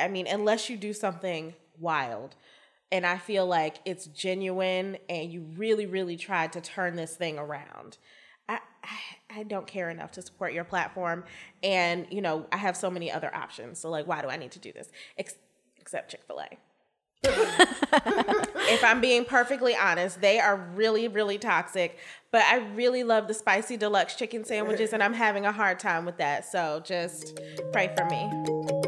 [0.00, 2.34] I mean, unless you do something wild,
[2.92, 7.38] and I feel like it's genuine and you really, really tried to turn this thing
[7.38, 7.98] around.
[8.48, 8.58] I,
[9.32, 11.24] I, don't care enough to support your platform.
[11.62, 13.78] And, you know, I have so many other options.
[13.78, 14.90] So, like, why do I need to do this?
[15.16, 15.36] Ex-
[15.78, 16.48] except Chick fil A.
[17.22, 21.98] if I'm being perfectly honest, they are really, really toxic.
[22.30, 26.06] But I really love the spicy deluxe chicken sandwiches, and I'm having a hard time
[26.06, 26.46] with that.
[26.46, 27.38] So just
[27.72, 28.79] pray for me.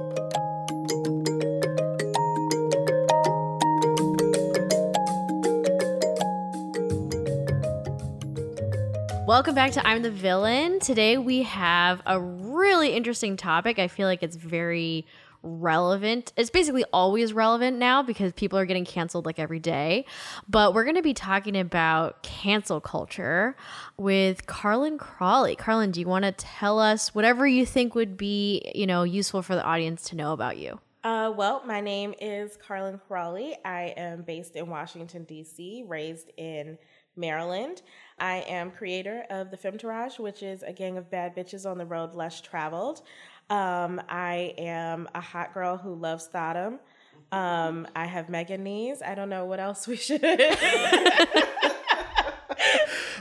[9.24, 10.80] Welcome back to I'm the Villain.
[10.80, 13.78] Today we have a really interesting topic.
[13.78, 15.06] I feel like it's very
[15.44, 16.32] relevant.
[16.36, 20.06] It's basically always relevant now because people are getting canceled like every day.
[20.48, 23.54] But we're going to be talking about cancel culture
[23.96, 25.54] with Carlin Crawley.
[25.54, 29.40] Carlin, do you want to tell us whatever you think would be, you know, useful
[29.40, 30.80] for the audience to know about you?
[31.04, 33.56] Uh, well, my name is Carlin Crawley.
[33.64, 36.78] I am based in Washington, D.C., raised in
[37.16, 37.82] Maryland.
[38.18, 41.86] I am creator of the Femtourage, which is a gang of bad bitches on the
[41.86, 43.02] road less traveled.
[43.50, 46.78] Um, I am a hot girl who loves Sodom.
[47.32, 49.02] Um, I have mega knees.
[49.04, 50.20] I don't know what else we should.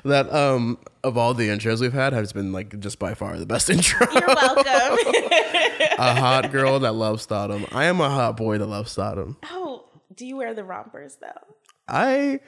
[0.03, 3.45] that um of all the intros we've had has been like just by far the
[3.45, 4.07] best intro.
[4.11, 4.97] You're welcome.
[5.97, 7.65] a hot girl that loves Sodom.
[7.71, 9.37] I am a hot boy that loves Sodom.
[9.45, 11.55] Oh, do you wear the rompers though?
[11.87, 12.39] I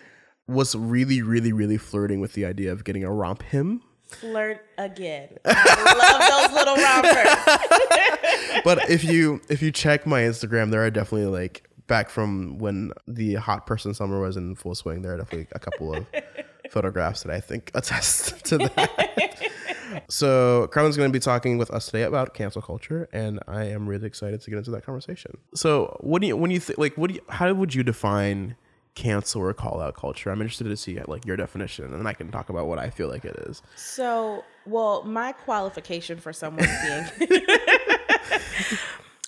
[0.47, 3.81] was really, really, really flirting with the idea of getting a RompHim.
[4.05, 5.38] Flirt again.
[5.45, 8.63] I love those little rompers.
[8.63, 12.91] but if you if you check my Instagram, there are definitely like back from when
[13.08, 15.02] the hot person summer was in full swing.
[15.02, 16.05] There are definitely a couple of
[16.69, 20.03] photographs that I think attest to that.
[20.09, 23.88] so Carlin's going to be talking with us today about cancel culture, and I am
[23.88, 25.38] really excited to get into that conversation.
[25.55, 28.55] So, what do you when you think like what do you how would you define
[28.95, 30.30] cancel or call out culture.
[30.30, 32.89] I'm interested to see like your definition, and then I can talk about what I
[32.89, 33.62] feel like it is.
[33.75, 36.67] So, well, my qualification for someone
[37.19, 37.41] being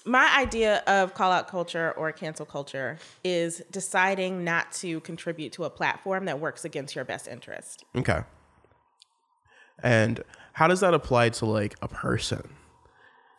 [0.06, 5.63] my idea of call out culture or cancel culture is deciding not to contribute to
[5.63, 7.84] a platform that works against your best interest.
[7.95, 8.22] Okay.
[9.81, 10.23] And
[10.53, 12.47] how does that apply to like a person?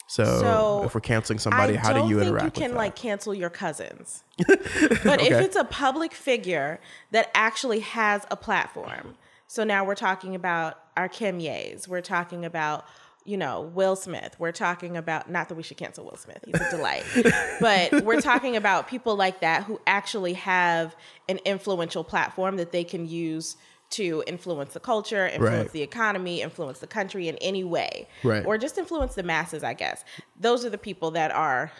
[0.08, 2.56] So, so, if we're canceling somebody, how do you interact?
[2.56, 5.26] You can like cancel your cousins, but okay.
[5.26, 6.78] if it's a public figure
[7.10, 9.16] that actually has a platform,
[9.48, 12.86] so now we're talking about our Kimye's, we're talking about
[13.24, 16.54] you know Will Smith, we're talking about not that we should cancel Will Smith, he's
[16.54, 17.02] a delight,
[17.60, 20.94] but we're talking about people like that who actually have
[21.28, 23.56] an influential platform that they can use
[23.90, 25.72] to influence the culture, influence right.
[25.72, 28.44] the economy, influence the country in any way, right.
[28.44, 29.62] or just influence the masses.
[29.62, 30.04] I guess
[30.38, 31.70] those are the people that are,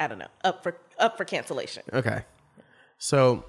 [0.00, 1.82] I don't know, up for up for cancellation.
[1.92, 2.22] Okay,
[2.98, 3.44] so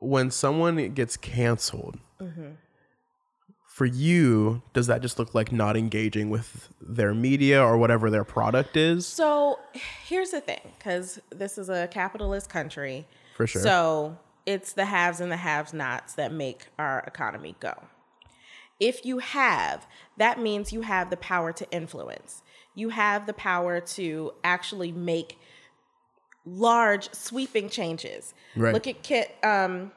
[0.00, 1.98] when someone gets canceled.
[2.20, 2.52] Mm-hmm.
[3.66, 8.24] For you, does that just look like not engaging with their media or whatever their
[8.24, 9.06] product is?
[9.06, 9.58] So,
[10.06, 13.06] here's the thing because this is a capitalist country.
[13.36, 13.62] For sure.
[13.62, 17.74] So, it's the haves and the have nots that make our economy go.
[18.78, 19.86] If you have,
[20.16, 22.42] that means you have the power to influence.
[22.74, 25.38] You have the power to actually make
[26.46, 28.32] large, sweeping changes.
[28.56, 28.72] Right.
[28.72, 29.92] Look at Kit, um,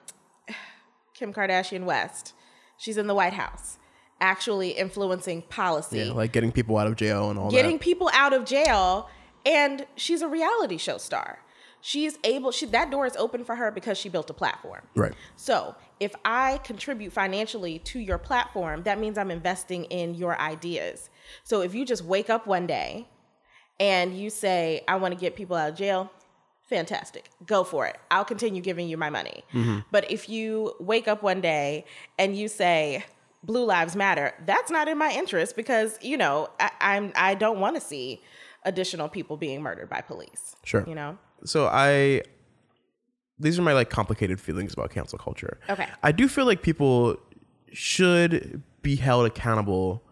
[1.14, 2.34] Kim Kardashian West.
[2.78, 3.78] She's in the White House,
[4.20, 6.00] actually influencing policy.
[6.00, 7.64] Yeah, like getting people out of jail and all getting that.
[7.64, 9.10] Getting people out of jail,
[9.46, 11.40] and she's a reality show star
[11.84, 14.82] she's able she that door is open for her because she built a platform.
[14.96, 15.14] Right.
[15.36, 21.10] So if i contribute financially to your platform that means i'm investing in your ideas.
[21.44, 23.08] So if you just wake up one day
[23.80, 26.12] and you say i want to get people out of jail
[26.68, 27.30] fantastic.
[27.46, 27.98] Go for it.
[28.10, 29.44] I'll continue giving you my money.
[29.54, 29.80] Mm-hmm.
[29.92, 31.86] but if you wake up one day
[32.18, 33.04] and you say
[33.44, 37.60] blue lives matter that's not in my interest because you know I, i'm i don't
[37.60, 38.22] want to see
[38.64, 40.86] additional people being murdered by police sure.
[40.88, 42.22] you know so I
[43.40, 45.60] these are my like complicated feelings about cancel culture.
[45.70, 45.88] Okay.
[46.02, 47.18] I do feel like people
[47.72, 50.04] should be held accountable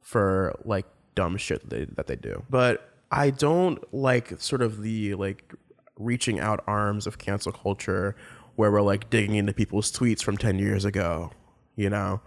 [0.00, 2.44] for like dumb shit that they, that they do.
[2.48, 5.52] But I don't like sort of the like
[5.98, 8.16] reaching out arms of cancel culture
[8.56, 11.32] where we're like digging into people's tweets from 10 years ago,
[11.76, 12.20] you know,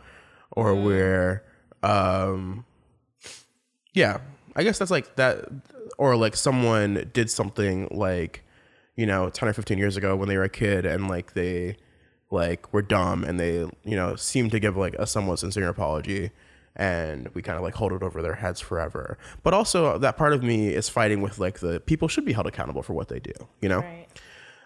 [0.51, 0.85] or mm.
[0.85, 1.43] where
[1.81, 2.65] um
[3.93, 4.19] yeah,
[4.55, 5.45] I guess that's like that
[5.97, 8.42] or like someone did something like
[8.95, 11.75] you know 10 or 15 years ago when they were a kid and like they
[12.31, 16.31] like were dumb and they you know seemed to give like a somewhat sincere apology
[16.75, 19.17] and we kind of like hold it over their heads forever.
[19.43, 22.47] But also that part of me is fighting with like the people should be held
[22.47, 23.79] accountable for what they do, you know?
[23.79, 24.07] Right.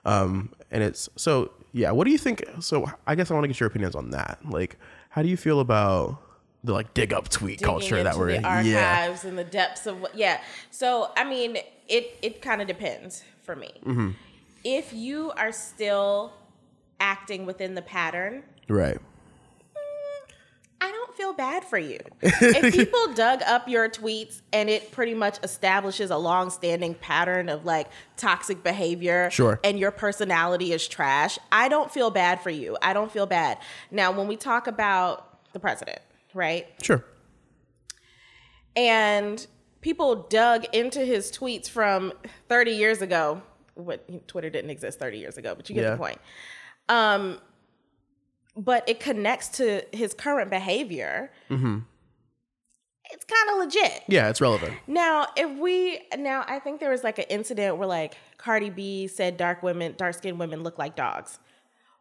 [0.05, 1.91] Um, and it's so yeah.
[1.91, 2.45] What do you think?
[2.61, 4.39] So I guess I want to get your opinions on that.
[4.45, 4.77] Like,
[5.09, 6.21] how do you feel about
[6.63, 8.45] the like dig up tweet Digging culture that we're the in?
[8.45, 8.67] archives
[9.23, 10.41] Yeah, and the depths of what yeah
[10.71, 11.57] so i mean
[11.87, 14.11] it it kind of depends for me Mm-hmm.
[14.63, 16.33] if you are still
[16.99, 18.99] acting within the pattern right.
[20.79, 21.97] I don't feel bad for you.
[22.21, 27.65] if people dug up your tweets and it pretty much establishes a long-standing pattern of
[27.65, 29.59] like toxic behavior Sure.
[29.63, 32.77] and your personality is trash, I don't feel bad for you.
[32.83, 33.57] I don't feel bad.
[33.89, 35.97] Now, when we talk about the president,
[36.35, 36.67] right?
[36.83, 37.03] Sure.
[38.75, 39.47] and
[39.81, 42.13] people dug into his tweets from
[42.49, 43.41] 30 years ago.
[43.75, 45.91] What Twitter didn't exist 30 years ago, but you get Yeah.
[45.91, 46.19] the point.
[46.89, 47.39] Um,
[48.55, 51.31] but it connects to his current behavior.
[53.09, 54.03] It's kind of legit.
[54.07, 54.73] Yeah, it's relevant.
[54.87, 59.07] Now, if we now, I think there was like an incident where like Cardi B
[59.07, 61.39] said dark women, dark skinned women look like dogs.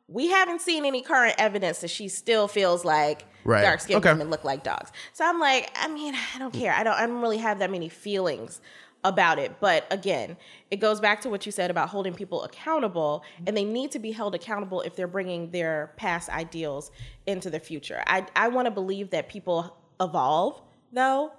[0.08, 3.62] We haven't seen any current evidence that she still feels like Right.
[3.62, 4.12] dark skinned Okay.
[4.12, 4.92] women look like dogs.
[5.12, 6.72] So I'm like, I mean, I don't care.
[6.72, 6.94] I don't.
[6.94, 8.60] I don't really have that many feelings
[9.04, 9.60] about it.
[9.60, 10.36] But again,
[10.70, 13.98] it goes back to what you said about holding people accountable, and they need to
[14.00, 16.90] be held accountable if they're bringing their past ideals
[17.26, 18.02] into the future.
[18.06, 20.60] I I want to believe that people evolve
[20.92, 21.32] though.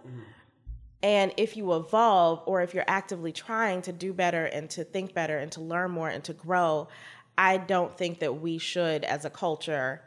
[1.03, 5.13] And if you evolve or if you're actively trying to do better and to think
[5.13, 6.87] better and to learn more and to grow,
[7.38, 10.01] I don't think that we should, as a culture,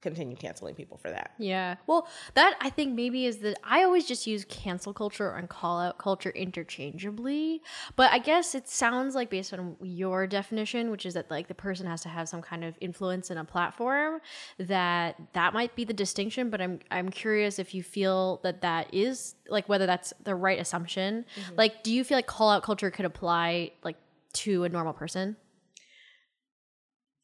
[0.00, 1.32] continue canceling people for that.
[1.38, 1.76] Yeah.
[1.86, 5.78] Well, that I think maybe is that I always just use cancel culture and call
[5.78, 7.62] out culture interchangeably.
[7.96, 11.54] But I guess it sounds like based on your definition, which is that like the
[11.54, 14.20] person has to have some kind of influence in a platform,
[14.58, 18.92] that that might be the distinction, but I'm I'm curious if you feel that that
[18.94, 21.26] is like whether that's the right assumption.
[21.36, 21.56] Mm-hmm.
[21.56, 23.96] Like do you feel like call out culture could apply like
[24.32, 25.36] to a normal person?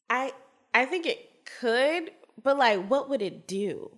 [0.09, 0.33] I
[0.73, 2.11] I think it could,
[2.43, 3.91] but like what would it do?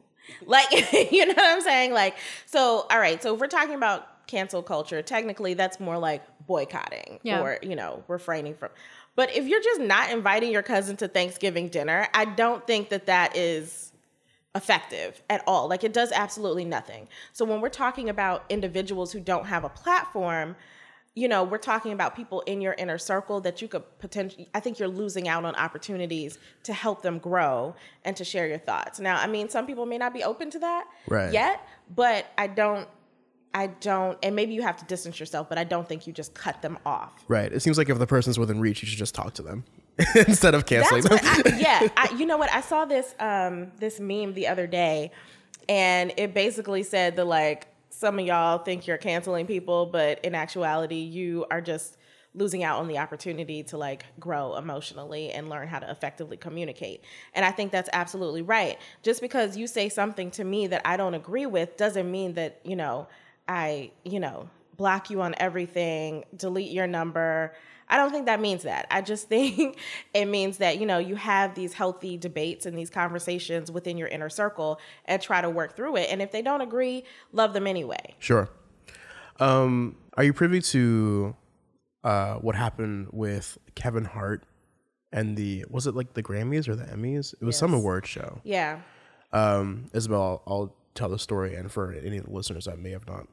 [0.46, 0.72] Like
[1.12, 1.94] you know what I'm saying?
[1.94, 2.16] Like
[2.46, 7.20] so all right, so if we're talking about cancel culture, technically that's more like boycotting
[7.24, 7.42] Yeah.
[7.42, 8.70] or, you know, refraining from.
[9.16, 13.08] But if you're just not inviting your cousin to Thanksgiving dinner, I don't think that
[13.08, 13.92] that is
[14.56, 15.68] effective at all.
[15.68, 17.08] Like it does absolutely nothing.
[17.34, 20.56] So when we're talking about individuals who don't have a platform,
[21.16, 24.60] you know, we're talking about people in your inner circle that you could potentially, I
[24.60, 27.76] think you're losing out on opportunities to help them grow
[28.06, 29.00] and to share your thoughts.
[29.00, 31.34] Now, I mean, some people may not be open to that Right.
[31.34, 32.88] yet, but I don't,
[33.54, 36.36] I don't, and maybe you have to distance yourself, but I don't think you just
[36.36, 37.26] cut them off.
[37.28, 37.52] Right.
[37.52, 39.66] It seems like if the person's within reach, you should just talk to them
[40.16, 41.54] instead of canceling That's them.
[41.56, 41.88] I, yeah.
[41.98, 42.54] I, you know what?
[42.54, 45.12] I saw this um this meme the other day,
[45.68, 47.68] and it basically said the like
[48.00, 51.98] some of y'all think you're canceling people, but in actuality, you are just
[52.34, 57.04] losing out on the opportunity to like grow emotionally and learn how to effectively communicate.
[57.34, 58.78] And I think that's absolutely right.
[59.04, 62.62] Just because you say something to me that I don't agree with doesn't mean that,
[62.64, 63.10] you know,
[63.50, 67.54] I, you know, block you on everything, delete your number.
[67.90, 68.88] I don't think that means that.
[68.92, 69.78] I just think
[70.14, 74.08] it means that, you know, you have these healthy debates and these conversations within your
[74.08, 76.08] inner circle and try to work through it.
[76.10, 78.16] And if they don't agree, love them anyway.
[78.20, 78.50] Sure.
[79.40, 81.36] Um, are you privy to
[82.04, 84.44] uh, what happened with Kevin Hart
[85.12, 87.34] and the was it like the Grammys or the Emmys?
[87.40, 88.42] It was some award show.
[88.44, 88.80] Yeah.
[89.32, 92.92] Um, Isabel, I'll, I'll tell the story, and for any of the listeners that may
[92.92, 93.28] have not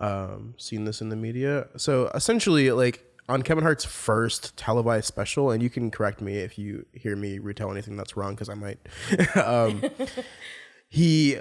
[0.00, 5.50] um, seen this in the media, so essentially, like on Kevin Hart's first televised special,
[5.50, 8.54] and you can correct me if you hear me retell anything that's wrong, because I
[8.54, 8.78] might.
[9.36, 9.82] um,
[10.88, 11.38] he,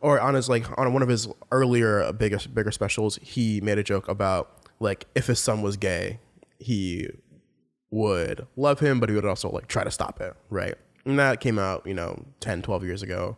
[0.00, 3.82] or on his like on one of his earlier bigger bigger specials, he made a
[3.82, 6.18] joke about like if his son was gay,
[6.58, 7.08] he
[7.90, 10.74] would love him, but he would also like try to stop it, right?
[11.04, 13.36] And that came out, you know, 10, 12 years ago.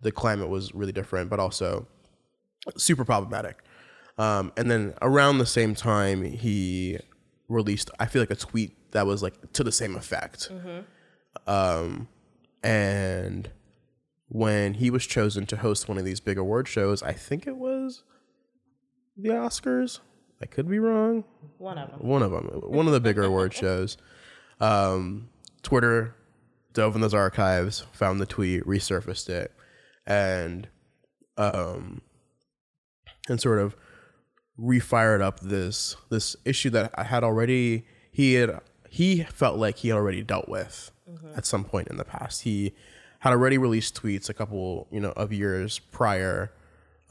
[0.00, 1.86] The climate was really different, but also
[2.76, 3.62] super problematic.
[4.18, 6.98] Um, and then around the same time, he
[7.48, 10.50] released, I feel like, a tweet that was like to the same effect.
[11.46, 12.08] Um,
[12.62, 13.50] and
[14.28, 17.56] when he was chosen to host one of these big award shows, I think it
[17.56, 18.02] was
[19.16, 20.00] the Oscars.
[20.40, 21.24] I could be wrong
[21.58, 22.00] One of them.
[22.00, 23.96] one of them, one of the bigger award shows.
[24.60, 25.28] Um,
[25.62, 26.14] Twitter
[26.72, 29.52] dove in those archives, found the tweet, resurfaced it,
[30.06, 30.68] and
[31.36, 32.02] um,
[33.28, 33.76] and sort of
[34.58, 39.88] refired up this this issue that I had already he had he felt like he
[39.88, 40.90] had already dealt with
[41.36, 42.42] at some point in the past.
[42.42, 42.74] He
[43.20, 46.52] had already released tweets a couple you know of years prior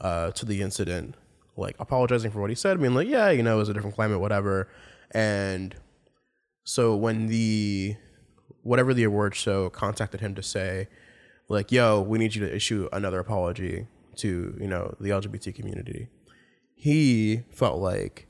[0.02, 1.14] uh, to the incident,
[1.56, 3.94] like apologizing for what he said, being like, yeah, you know, it was a different
[3.94, 4.68] climate, whatever.
[5.12, 5.74] And
[6.64, 7.96] so when the
[8.62, 10.88] whatever the award show contacted him to say,
[11.48, 16.08] like, yo, we need you to issue another apology to, you know, the LGBT community,
[16.82, 18.26] he felt like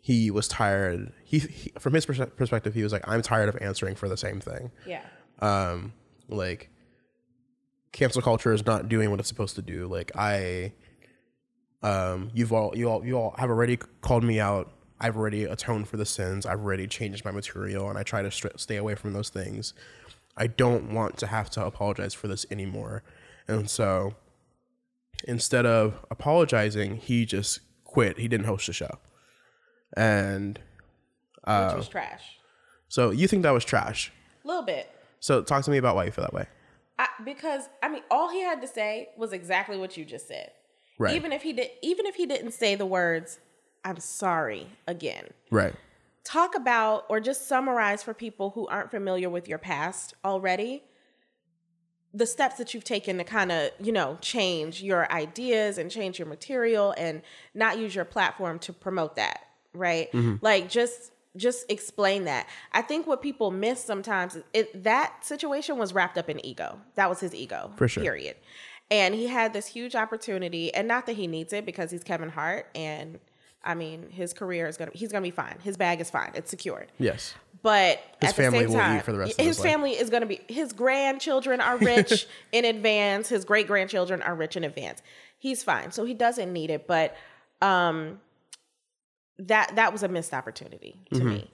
[0.00, 1.12] he was tired.
[1.22, 4.16] He, he from his pers- perspective, he was like, I'm tired of answering for the
[4.16, 4.72] same thing.
[4.84, 5.04] Yeah.
[5.38, 5.92] Um,
[6.26, 6.68] like
[7.92, 9.86] cancel culture is not doing what it's supposed to do.
[9.86, 10.72] Like I,
[11.84, 14.72] um, you've all you all you all have already called me out.
[15.00, 16.46] I've already atoned for the sins.
[16.46, 19.74] I've already changed my material, and I try to st- stay away from those things.
[20.36, 23.04] I don't want to have to apologize for this anymore.
[23.46, 24.16] And so,
[25.26, 28.18] instead of apologizing, he just quit.
[28.18, 28.98] He didn't host the show,
[29.96, 32.22] and Which was uh, trash.
[32.88, 34.12] so you think that was trash.
[34.44, 34.90] A little bit.
[35.20, 36.46] So talk to me about why you feel that way.
[36.98, 40.50] I, because I mean, all he had to say was exactly what you just said.
[40.98, 41.14] Right.
[41.16, 43.38] Even if he did, even if he didn't say the words
[43.84, 45.74] "I'm sorry" again, Right.
[46.24, 50.82] talk about or just summarize for people who aren't familiar with your past already
[52.12, 56.18] the steps that you've taken to kind of you know change your ideas and change
[56.18, 57.22] your material and
[57.54, 60.10] not use your platform to promote that right?
[60.12, 60.36] Mm-hmm.
[60.40, 62.48] Like just just explain that.
[62.72, 66.80] I think what people miss sometimes is it, that situation was wrapped up in ego.
[66.96, 68.02] That was his ego For sure.
[68.02, 68.36] period.
[68.90, 72.30] And he had this huge opportunity and not that he needs it because he's kevin
[72.30, 73.20] hart and
[73.64, 76.50] i mean his career is gonna he's gonna be fine his bag is fine it's
[76.50, 77.34] secured Yes.
[77.62, 79.70] but His family will eat for the rest of his his life.
[79.72, 83.28] family is going to be his grandchildren are rich in advance.
[83.28, 85.02] His great grandchildren are rich in advance.
[85.38, 86.86] He's fine, so he doesn't need it.
[86.86, 87.14] But
[87.60, 88.20] um,
[89.38, 91.28] that that was a missed opportunity to Mm-hmm.
[91.28, 91.50] me.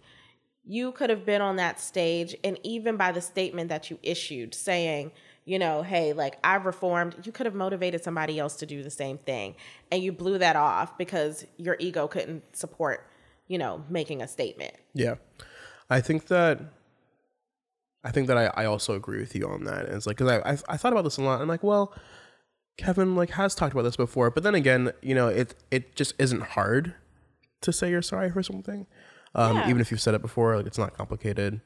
[0.68, 4.52] You could have been on that stage, and even by the statement that you issued,
[4.54, 5.12] saying,
[5.47, 8.91] you know, hey, like I've reformed, you could have motivated somebody else to do the
[8.91, 9.55] same thing,
[9.91, 13.09] and you blew that off because your ego couldn't support,
[13.49, 14.75] you know, making a statement.
[14.93, 15.15] Yeah.
[15.88, 16.61] I think that
[18.05, 19.87] I think that I, I also agree with you on that.
[19.87, 21.41] And it's like because I, I I thought about this a lot.
[21.41, 21.95] I'm like, well,
[22.76, 26.15] Kevin like has talked about this before, but then again, you know, it it just
[26.19, 26.95] isn't hard
[27.62, 28.87] to say you're sorry for something,
[29.35, 29.69] um, Yeah.
[29.69, 30.57] even if you've said it before.
[30.57, 31.61] Like it's not complicated.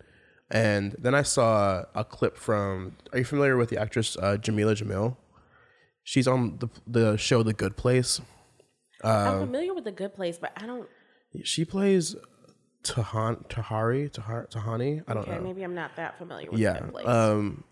[0.50, 2.96] And then I saw a clip from.
[3.12, 5.16] Are you familiar with the actress uh, Jamila Jamil?
[6.02, 8.20] She's on the the show The Good Place.
[9.04, 10.88] Um, I'm familiar with the good place, but I don't.
[11.44, 12.16] She plays
[12.82, 15.02] Tahan Tahari Tahar, Tahani.
[15.06, 15.40] I don't Okay, know.
[15.42, 17.06] maybe I'm not that familiar with yeah the good place.
[17.06, 17.64] um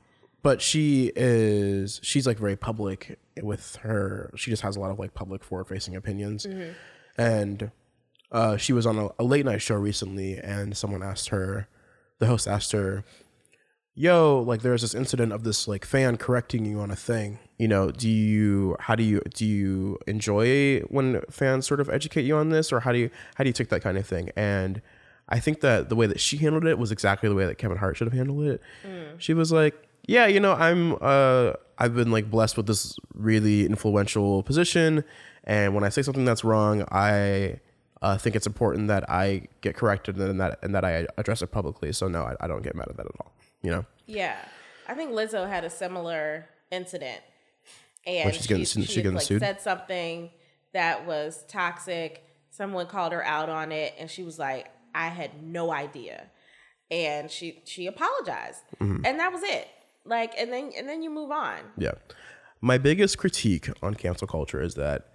[0.42, 4.99] but she is she's like very public with her she just has a lot of
[4.99, 6.73] like public forward facing opinions Mm-hmm.
[7.20, 7.70] and
[8.30, 11.68] uh she was on a, a late night show recently and someone asked her
[12.18, 13.04] the host asked her
[13.94, 17.38] yo like there's this incident of this like fan correcting you on a thing.
[17.58, 22.22] You know do you how do you do you enjoy when fans sort of educate
[22.22, 24.30] you on this or how do you how do you take that kind of thing?
[24.37, 24.80] And
[25.28, 27.76] i think that the way that she handled it was exactly the way that kevin
[27.76, 28.62] hart should have handled it.
[29.18, 29.75] She was like
[30.06, 35.04] yeah you know i'm uh i've been like blessed with this really influential position
[35.44, 37.60] and when i say something that's wrong i
[38.02, 41.49] uh, think it's important that I get corrected and that and that I address it
[41.50, 41.93] publicly.
[41.93, 43.33] So no, I, I don't get mad at that at all.
[43.62, 44.37] You know, yeah,
[44.87, 47.21] I think Lizzo had a similar incident,
[48.07, 49.40] and When she's getting- she, she she getting like sued?
[49.40, 50.31] said something
[50.73, 52.25] that was toxic.
[52.50, 56.26] Someone called her out on it, and she was like, "I had no idea,"
[56.90, 59.05] and she she apologized, Mm-hmm.
[59.05, 59.69] and that was it.
[60.05, 61.59] Like, and then and then you move on.
[61.76, 61.93] yeah.
[62.61, 65.12] My biggest critique on cancel culture is that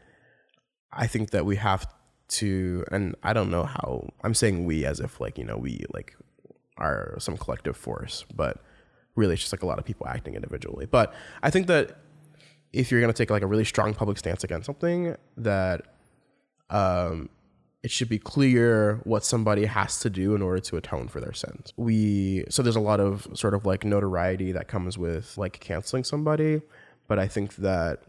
[0.94, 1.86] I think that we have
[2.30, 5.86] to, and I don't know how I'm saying we as if like you know we
[5.94, 6.16] like
[6.78, 8.62] are some collective force, but
[9.16, 10.86] really it's just like a lot of people acting individually.
[10.86, 11.98] But I think that
[12.72, 15.82] if you're gonna take like a really strong public stance against something, that
[16.70, 17.30] um,
[17.84, 21.34] it should be clear what somebody has to do in order to atone for their
[21.34, 21.74] sins.
[21.78, 26.04] We so there's a lot of sort of like notoriety that comes with like canceling
[26.04, 26.62] somebody,
[27.08, 28.00] but I think that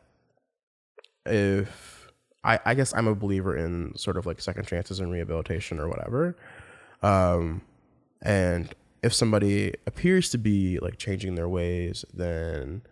[1.27, 2.04] if
[2.45, 5.89] I, I guess I'm a believer in sort of like second chances and rehabilitation or
[5.89, 6.37] whatever.
[7.03, 7.63] Um,
[8.23, 12.83] and if somebody appears to be like changing their ways, then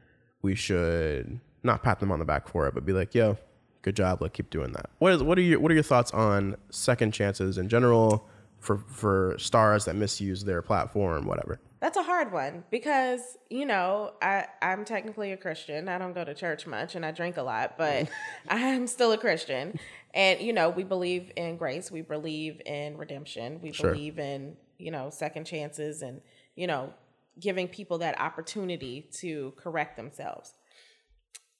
[0.41, 3.39] we should not pat them on the back for it, but be like, yo,
[3.83, 4.91] good job, like keep doing that.
[4.99, 8.29] What is what are your what are your thoughts on second chances in general
[8.59, 11.61] for for stars that misuse their platform, whatever?
[11.83, 13.21] That's a hard one because,
[13.51, 15.89] you know, I, I'm technically a Christian.
[15.89, 18.09] I don't go to church much and I drink a lot, but mm.
[18.49, 19.77] I'm still a Christian.
[20.15, 21.91] And, you know, we believe in grace.
[21.91, 23.59] We believe in redemption.
[23.61, 23.91] We Sure.
[23.91, 26.21] believe in, you know, second chances and,
[26.55, 26.95] you know,
[27.41, 30.55] giving people that opportunity to correct themselves,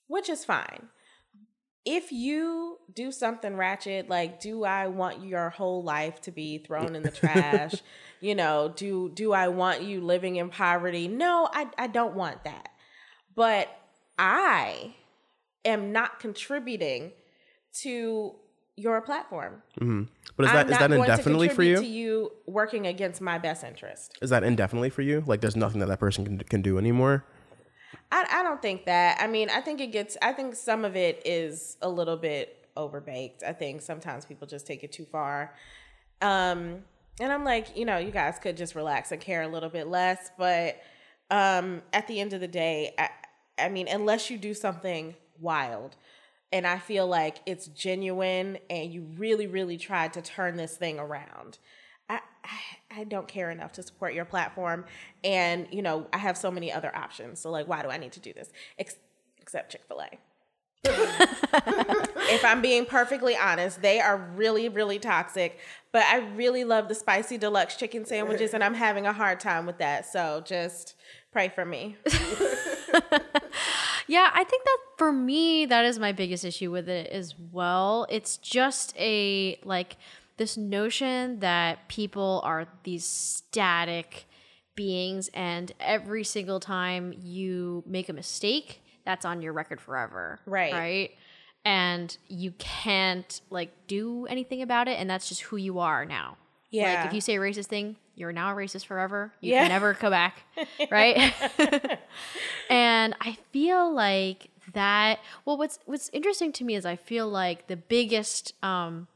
[0.07, 0.87] which is fine.
[1.85, 6.95] If you do something ratchet, like do I want your whole life to be thrown
[6.95, 7.75] in the trash?
[8.21, 11.07] you know, do do I want you living in poverty?
[11.07, 12.69] No, I, I don't want that.
[13.35, 13.67] But
[14.17, 14.95] I
[15.65, 17.11] am not contributing
[17.81, 18.35] to
[18.75, 19.61] your platform.
[19.79, 20.03] Mm-hmm.
[20.35, 21.77] But is that is that indefinitely for you?
[21.77, 24.17] To you working against my best interest.
[24.21, 25.23] Is that indefinitely for you?
[25.27, 27.25] Like, there's nothing that that person can can do anymore.
[28.13, 29.19] I, I don't think that.
[29.19, 30.15] I mean, I think it gets.
[30.21, 33.43] I think some of it is a little bit overbaked.
[33.43, 35.55] I think sometimes people just take it too far.
[36.21, 36.83] Um,
[37.19, 39.87] and I'm like, you know, you guys could just relax and care a little bit
[39.87, 40.29] less.
[40.37, 40.79] But
[41.31, 43.09] um, at the end of the day, I,
[43.57, 45.95] I mean, unless you do something wild,
[46.51, 50.99] and I feel like it's genuine and you really, really tried to turn this thing
[50.99, 51.57] around.
[52.95, 54.85] I, don't care enough to support your platform.
[55.23, 57.39] And, you know, I have so many other options.
[57.39, 58.51] So, like, why do I need to do this?
[58.77, 58.97] Ex-
[59.41, 60.19] except Chick fil A.
[60.85, 65.59] if I'm being perfectly honest, they are really, really toxic.
[65.91, 69.65] But I really love the spicy deluxe chicken sandwiches, and I'm having a hard time
[69.65, 70.05] with that.
[70.05, 70.95] So just
[71.31, 71.97] pray for me.
[74.07, 78.05] Yeah, I think that for me, that is my biggest issue with it as well.
[78.09, 79.97] It's just a like
[80.37, 84.25] this notion that people are these static
[84.75, 90.39] beings, and every single time you make a mistake, that's on your record forever.
[90.45, 90.73] Right.
[90.73, 91.11] Right.
[91.65, 96.37] And you can't like do anything about it, and that's just who you are now.
[96.69, 96.95] Yeah.
[96.95, 99.31] Like if you say a racist thing, you're now a racist forever.
[99.41, 99.61] You yeah.
[99.61, 100.43] can never go back.
[100.91, 101.33] right?
[102.69, 107.67] and I feel like that well what's what's interesting to me is I feel like
[107.67, 109.07] the biggest um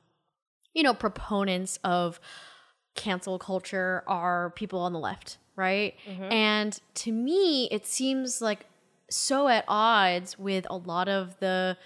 [0.77, 2.19] you know proponents of
[2.96, 5.96] cancel culture are people on the left, right?
[6.07, 6.31] Mm-hmm.
[6.31, 8.67] And to me it seems like
[9.10, 11.77] so at odds with a lot of the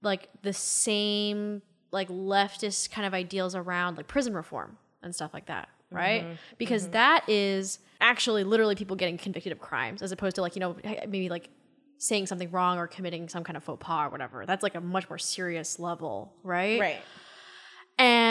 [0.00, 1.60] like the same
[1.90, 6.22] like leftist kind of ideals around like prison reform and stuff like that, right?
[6.22, 6.34] Mm-hmm.
[6.56, 6.92] Because mm-hmm.
[6.92, 10.74] that is actually literally people getting convicted of crimes as opposed to like, you know,
[10.82, 11.50] maybe like
[11.98, 14.46] saying something wrong or committing some kind of faux pas or whatever.
[14.46, 16.80] That's like a much more serious level, right?
[16.80, 17.02] Right.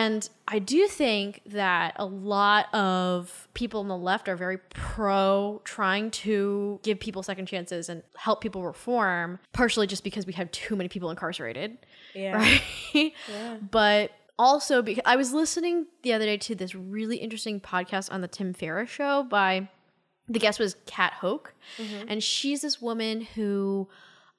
[0.02, 5.62] And I do think that a lot of people on the left are very pro
[5.64, 10.50] trying to give people second chances and help people reform, partially just because we have
[10.52, 11.78] too many people incarcerated.
[12.16, 12.38] Yeah.
[12.38, 12.62] Right.
[12.94, 13.58] Yeah.
[13.72, 18.22] but also because I was listening the other day to this really interesting podcast on
[18.22, 19.70] the Tim Ferriss show by
[20.28, 22.06] the guest was Cat Hoke, mm-hmm.
[22.08, 23.88] and she's this woman who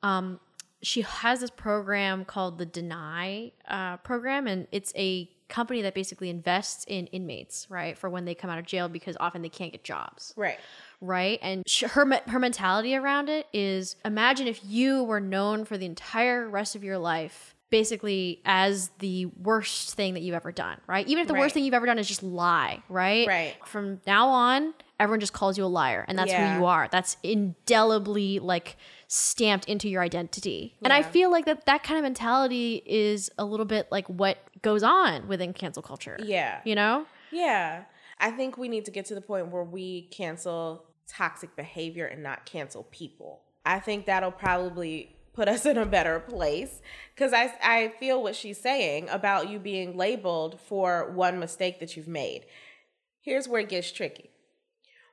[0.02, 0.40] um,
[0.82, 6.30] she has this program called the Defy uh, program, and it's a company that basically
[6.30, 9.72] invests in inmates, right, for when they come out of jail because often they can't
[9.72, 10.58] get jobs, right.
[11.00, 15.76] Right, and she, her her mentality around it is: imagine if you were known for
[15.76, 20.76] the entire rest of your life basically as the worst thing that you've ever done,
[20.86, 21.08] right?
[21.08, 21.40] Even if the right.
[21.40, 23.26] worst thing you've ever done is just lie, right?
[23.26, 23.54] Right.
[23.64, 26.54] From now on, everyone just calls you a liar, and that's yeah.
[26.54, 26.88] who you are.
[26.92, 28.76] That's indelibly like
[29.08, 30.74] stamped into your identity.
[30.74, 30.86] Yeah.
[30.86, 34.38] And I feel like that that kind of mentality is a little bit like what
[34.62, 36.16] goes on within cancel culture.
[36.22, 36.60] Yeah.
[36.64, 37.06] You know?
[37.30, 37.84] Yeah.
[38.18, 42.22] I think we need to get to the point where we cancel toxic behavior and
[42.22, 43.40] not cancel people.
[43.64, 46.80] I think that'll probably put us in a better place
[47.14, 51.96] because I, I feel what she's saying about you being labeled for one mistake that
[51.96, 52.44] you've made
[53.20, 54.30] here's where it gets tricky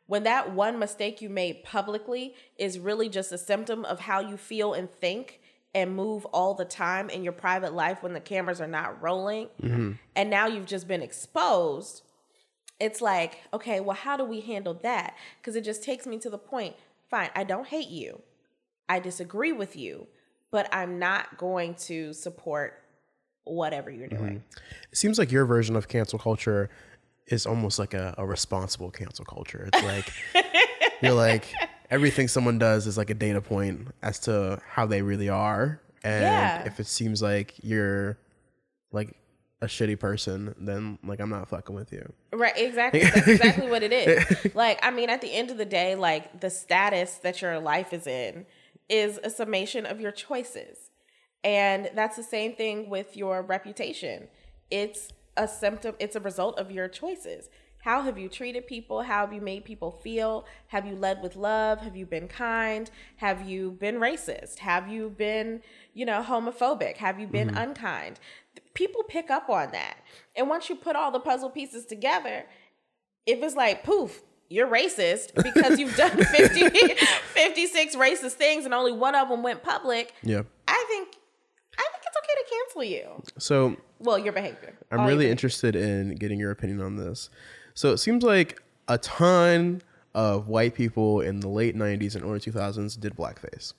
[0.08, 4.38] when that one mistake you made publicly is really just a symptom of how you
[4.38, 5.39] feel and think
[5.76, 9.48] and move all the time in your private life when the cameras are not rolling
[9.62, 9.92] mm-hmm.
[10.16, 12.02] and now you've just been exposed
[12.80, 16.30] it's like okay well how do we handle that because it just takes me to
[16.30, 16.76] the point
[17.10, 18.22] fine i don't hate you
[18.90, 20.08] I disagree with you,
[20.52, 22.82] but I'm not going to support
[23.44, 24.22] whatever you're doing.
[24.22, 24.58] Mm-hmm.
[24.92, 26.70] It seems like your version of cancel culture
[27.28, 29.70] is almost like a, a responsible cancel culture.
[29.72, 30.12] It's like
[31.02, 31.54] you're like
[31.90, 35.82] everything someone does is like a data point as to how they really are.
[36.04, 36.64] And yeah.
[36.66, 38.18] if it seems like you're
[38.92, 39.16] like
[39.62, 42.12] a shitty person, then like I'm not fucking with you.
[42.32, 43.02] Right, exactly.
[43.04, 44.54] That's exactly what it is.
[44.56, 47.94] Like, I mean, at the end of the day, like the status that your life
[47.94, 48.46] is in
[48.88, 50.90] is a summation of your choices.
[51.44, 54.28] And that's the same thing with your reputation.
[54.72, 57.50] It's a symptom, it's a result of your choices.
[57.82, 59.04] How have you treated people?
[59.04, 60.46] How have you made people feel?
[60.68, 61.80] Have you led with love?
[61.80, 62.90] Have you been kind?
[63.18, 64.60] Have you been racist?
[64.60, 65.62] Have you been,
[65.94, 66.98] you know, homophobic?
[66.98, 67.58] Have you been mm-hmm.
[67.58, 68.20] unkind?
[68.74, 69.98] People pick up on that.
[70.36, 72.46] And once you put all the puzzle pieces together,
[73.26, 78.92] if it's like poof, you're racist because you've done 50, 56 racist things and only
[78.92, 80.14] one of them went public.
[80.22, 80.42] Yeah.
[80.68, 81.16] I think
[81.78, 83.24] I think it's okay to cancel you.
[83.38, 84.76] So Well, your behavior.
[84.92, 85.32] I'm really behavior.
[85.32, 87.30] interested in getting your opinion on this.
[87.80, 89.82] So it seems like a ton
[90.14, 93.72] of white people in the late 90s and early 2000s did blackface.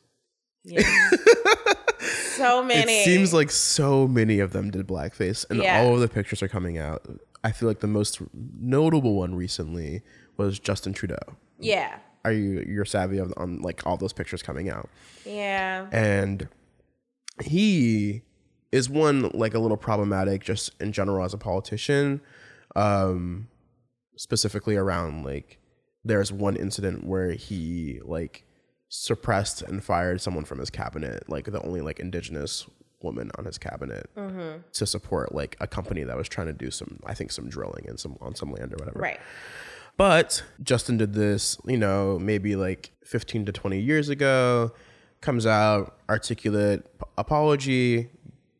[0.64, 0.80] Yeah.
[2.00, 3.00] so many.
[3.02, 5.82] It seems like so many of them did blackface, and Yeah.
[5.82, 7.04] all of the pictures are coming out.
[7.44, 8.22] I feel like the most
[8.58, 10.00] notable one recently
[10.38, 11.36] was Justin Trudeau.
[11.58, 11.98] Yeah.
[12.24, 14.88] Are you you're savvy of on like all those pictures coming out?
[15.26, 15.88] Yeah.
[15.92, 16.48] and
[17.42, 18.22] he
[18.72, 22.22] is one like a little problematic just in general as a politician
[22.76, 23.46] um
[24.20, 25.56] specifically around like
[26.04, 28.44] there's one incident where he like
[28.90, 32.66] suppressed and fired someone from his cabinet like the only like indigenous
[33.00, 34.58] woman on his cabinet mm-hmm.
[34.74, 37.86] to support like a company that was trying to do some i think some drilling
[37.86, 39.18] in some on some land or whatever Right.
[39.96, 44.72] but Justin did this, you know, maybe like 15 to 20 years ago,
[45.22, 48.10] comes out, articulate apology.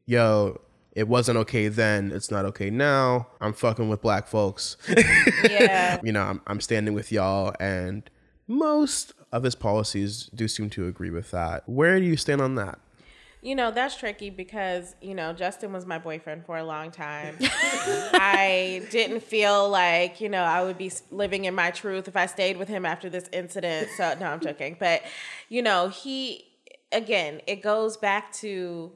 [0.07, 0.59] Yo,
[0.93, 2.11] it wasn't okay then.
[2.13, 3.29] It's not okay now.
[3.41, 4.77] I'm fucking with black folks.
[5.49, 6.01] Yeah.
[6.05, 7.55] you know, I'm, I'm standing with y'all.
[7.61, 8.09] And
[8.49, 11.69] most of his policies do seem to agree with that.
[11.69, 12.81] Where do you stand on that?
[13.43, 17.39] You know, that's tricky because, you know, Justin was my boyfriend for a long time.
[17.41, 22.27] I didn't feel like, you know, I would be living in my truth if I
[22.27, 23.89] stayed with him after this incident.
[23.97, 24.77] So, no, I'm joking.
[24.79, 25.03] But,
[25.49, 26.45] you know, he,
[26.93, 28.93] again, it goes back to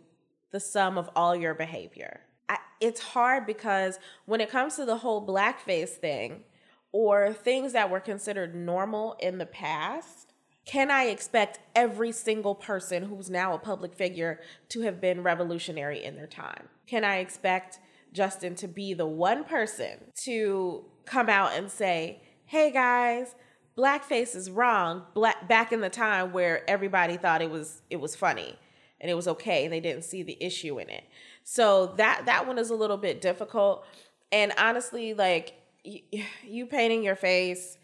[0.55, 2.21] the sum of all your behavior.
[2.49, 6.45] I, it's hard because when it comes to the whole blackface thing
[6.93, 10.33] or things that were considered normal in the past,
[10.64, 14.38] can I expect every single person who's now a public figure
[14.69, 16.69] to have been revolutionary in their time?
[16.87, 17.81] Can I expect
[18.12, 23.35] Justin to be the one person to come out and say, hey guys,
[23.77, 28.14] blackface is wrong black back in the time where everybody thought it was it was
[28.14, 28.57] funny
[29.05, 31.05] and it was okay and they didn't see the issue in it.
[31.43, 33.85] So that that one is a little bit difficult.
[34.33, 36.01] And honestly like y-
[36.43, 37.77] you painting your face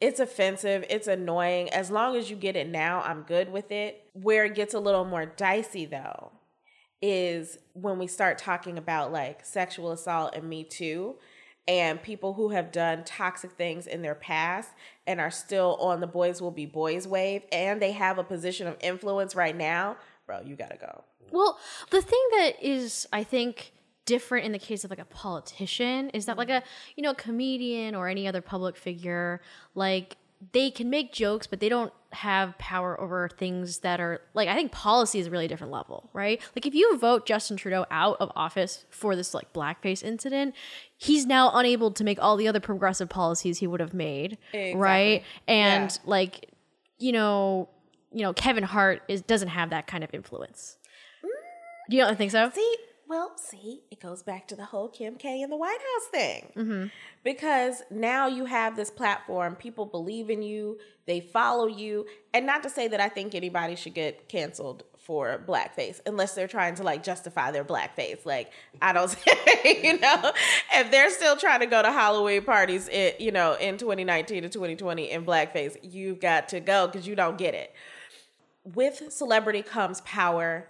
[0.00, 1.68] it's offensive it's annoying.
[1.68, 4.06] As long as you get it now i'm good with it.
[4.14, 6.32] Where it gets a little more dicey though
[7.02, 11.14] is when we start talking about like sexual assault and me too
[11.68, 14.70] and people who have done toxic things in their past
[15.06, 18.66] and are still on the boys will be boys wave and they have a position
[18.66, 19.96] of influence right now
[20.28, 21.58] bro you gotta go Well,
[21.90, 23.72] the thing that is, I think,
[24.06, 26.62] different in the case of like a politician is that like a
[26.96, 29.40] you know comedian or any other public figure,
[29.74, 30.16] like
[30.52, 34.54] they can make jokes, but they don't have power over things that are like I
[34.54, 36.40] think policy is a really different level, right?
[36.56, 40.54] Like if you vote Justin Trudeau out of office for this like blackface incident,
[40.96, 44.38] he's now unable to make all the other progressive policies he would have made,
[44.76, 45.22] right?
[45.48, 46.10] And Yeah.
[46.16, 46.50] like
[47.00, 47.68] you know,
[48.12, 50.76] you know, Kevin Hart is doesn't have that kind of influence.
[51.88, 52.50] You don't think so?
[52.54, 52.76] See,
[53.08, 56.52] well, see, it goes back to the whole Kim K and the White House thing.
[56.54, 56.86] Mm-hmm.
[57.24, 62.04] Because now you have this platform, people believe in you, they follow you.
[62.34, 66.46] And not to say that I think anybody should get canceled for blackface unless they're
[66.46, 68.26] trying to like justify their blackface.
[68.26, 70.32] Like, I don't say, you know,
[70.74, 74.50] if they're still trying to go to Halloween parties, it, you know, in 2019 to
[74.50, 77.74] 2020 in blackface, you've got to go because you don't get it
[78.74, 80.68] with celebrity comes power.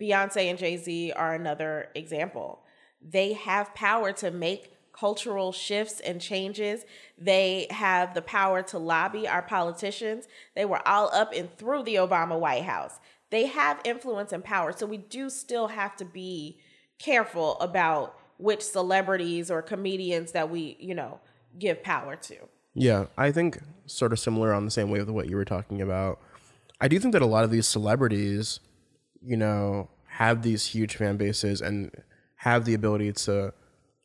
[0.00, 2.60] Beyonce and Jay Z are another example.
[3.00, 6.84] They have power to make cultural shifts and changes.
[7.18, 10.26] They have the power to lobby our politicians.
[10.54, 13.00] They were all up and through the Obama White House.
[13.30, 14.72] They have influence and power.
[14.72, 16.60] So we do still have to be
[16.98, 21.20] careful about which celebrities or comedians that we, you know,
[21.58, 22.36] give power to.
[22.74, 25.82] Yeah, I think sort of similar on the same way with what you were talking
[25.82, 26.20] about.
[26.84, 28.60] I do think that a lot of these celebrities,
[29.22, 31.90] you know, have these huge fan bases and
[32.36, 33.54] have the ability to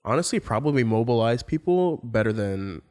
[0.05, 2.81] honestly probably mobilize people better than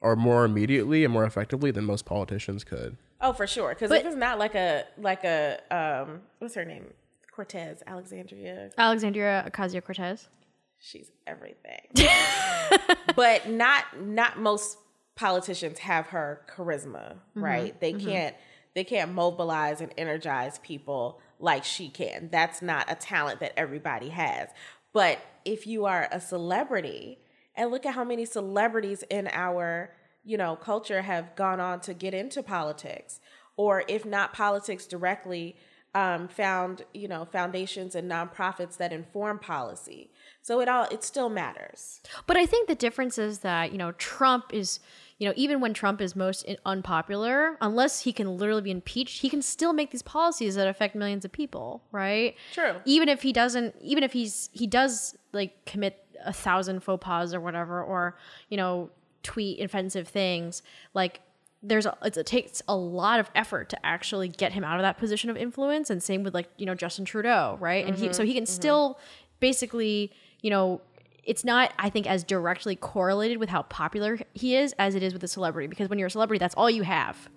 [0.00, 2.96] or more immediately and more effectively than most politicians could.
[3.20, 3.68] Oh, for sure.
[3.74, 6.86] Because if it's not like a like a um, what's her name?
[7.30, 8.70] Cortez, Alexandria.
[8.78, 10.30] Alexandria Ocasio Cortez.
[10.78, 11.82] She's everything.
[13.14, 14.78] but not not most
[15.16, 17.78] politicians have her charisma, right?
[17.78, 18.34] They can't
[18.74, 22.28] they can't mobilize and energize people like she can.
[22.30, 24.48] That's not a talent that everybody has.
[24.92, 27.18] But if you are a celebrity,
[27.56, 29.90] and look at how many celebrities in our,
[30.24, 33.20] you know, culture have gone on to get into politics,
[33.56, 35.56] or if not politics directly,
[35.94, 40.10] um, found you know foundations and nonprofits that inform policy.
[40.42, 42.00] So it all it still matters.
[42.26, 44.80] But I think the difference is that you know Trump is
[45.18, 49.28] you know even when Trump is most unpopular, unless he can literally be impeached, he
[49.28, 52.36] can still make these policies that affect millions of people, right?
[52.52, 52.74] True.
[52.84, 57.34] Even if he doesn't, even if he's he does like commit a thousand faux pas
[57.34, 58.16] or whatever, or
[58.48, 58.90] you know
[59.22, 60.62] tweet offensive things,
[60.94, 61.20] like
[61.64, 64.98] there's a, it takes a lot of effort to actually get him out of that
[64.98, 68.12] position of influence and same with like you know Justin Trudeau right and he mm-hmm,
[68.12, 68.52] so he can mm-hmm.
[68.52, 68.98] still
[69.40, 70.82] basically you know
[71.26, 75.12] it's not i think as directly correlated with how popular he is as it is
[75.12, 77.28] with a celebrity because when you're a celebrity that's all you have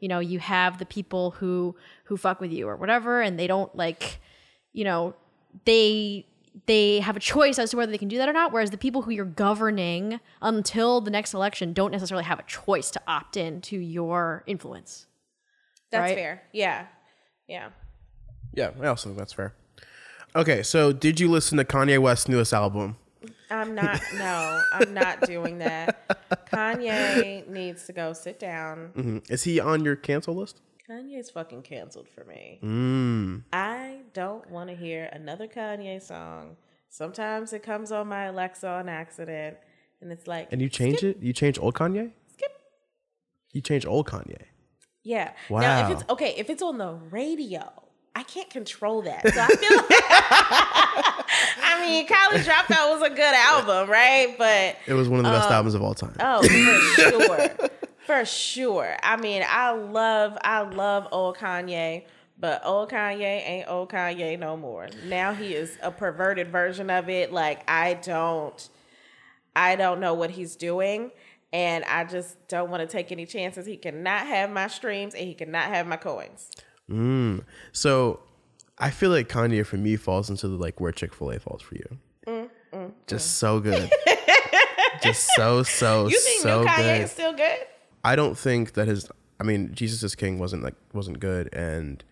[0.00, 3.46] you know you have the people who who fuck with you or whatever and they
[3.46, 4.20] don't like
[4.72, 5.14] you know
[5.64, 6.26] they
[6.66, 8.52] they have a choice as to whether they can do that or not.
[8.52, 12.90] Whereas the people who you're governing until the next election don't necessarily have a choice
[12.92, 15.06] to opt in to your influence.
[15.90, 16.14] That's right?
[16.14, 16.42] fair.
[16.52, 16.86] Yeah.
[17.48, 17.70] Yeah.
[18.52, 19.54] Yeah, I also think that's fair.
[20.36, 22.96] Okay, so did you listen to Kanye West's newest album?
[23.50, 24.00] I'm not.
[24.16, 26.46] No, I'm not doing that.
[26.50, 28.90] Kanye needs to go sit down.
[28.94, 30.60] hmm Is he on your cancel list?
[30.88, 32.58] Kanye's fucking canceled for me.
[32.62, 33.42] Mm.
[33.52, 36.56] I don't want to hear another Kanye song.
[36.90, 39.56] Sometimes it comes on my Alexa on accident,
[40.00, 40.52] and it's like.
[40.52, 41.18] And you change it?
[41.20, 42.12] You change old Kanye?
[42.32, 42.52] Skip.
[43.52, 44.42] You change old Kanye.
[45.02, 45.32] Yeah.
[45.50, 45.84] Now, Wow.
[45.90, 47.70] if it's okay, if it's on the radio,
[48.14, 49.22] I can't control that.
[49.34, 49.90] So I feel like.
[51.76, 54.34] I mean, College Dropout was a good album, right?
[54.38, 56.14] But It was one of the Um, best albums of all time.
[56.20, 57.68] Oh, for sure.
[58.06, 58.96] For sure.
[59.02, 62.04] I mean, I love I love old Kanye,
[62.38, 64.88] but old Kanye ain't old Kanye no more.
[65.06, 67.32] Now he is a perverted version of it.
[67.32, 68.68] Like I don't
[69.56, 71.12] I don't know what he's doing.
[71.50, 73.64] And I just don't want to take any chances.
[73.64, 76.50] He cannot have my streams and he cannot have my coins.
[76.90, 77.44] Mm.
[77.72, 78.20] So
[78.78, 81.62] I feel like Kanye for me falls into the like where Chick fil A falls
[81.62, 81.98] for you.
[82.26, 83.90] Mm, Just so good.
[85.02, 87.00] Just so, so, You think so new Kanye good.
[87.02, 87.58] is still good?
[88.02, 89.08] I don't think that his
[89.40, 92.02] I mean, Jesus is King wasn't like wasn't good and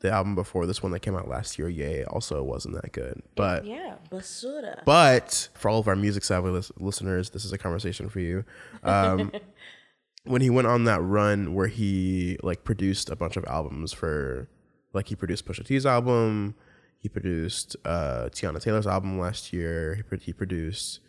[0.00, 3.20] the album before this one that came out last year, Ye, also wasn't that good.
[3.34, 4.84] But Yeah, basura.
[4.84, 8.44] But for all of our music savvy lis- listeners, this is a conversation for you.
[8.84, 9.32] Um,
[10.24, 14.48] when he went on that run where he like produced a bunch of albums for,
[14.92, 16.54] like he produced Pusha T's album,
[17.00, 19.94] he produced uh, Teyana Taylor's album last year.
[19.94, 21.00] He, pro- he produced,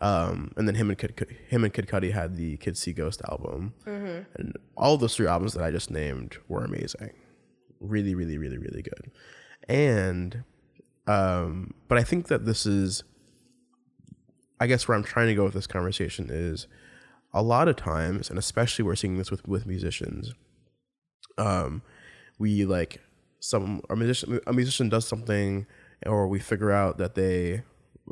[0.00, 3.22] um, and then him and Kid, him and Kid Cudi had the Kids See Ghosts
[3.28, 3.74] album,
[4.34, 7.12] and all those three albums that I just named were amazing,
[7.80, 9.10] really, really, really, really good,
[9.68, 10.44] and
[11.06, 13.04] um, but I think that this is,
[14.58, 16.66] I guess, where I'm trying to go with this conversation is
[17.34, 20.32] a lot of times, and especially we're seeing this with with musicians.
[21.36, 21.82] Um,
[22.38, 23.00] we like
[23.40, 25.66] some a musician a musician does something,
[26.04, 27.62] or we figure out that they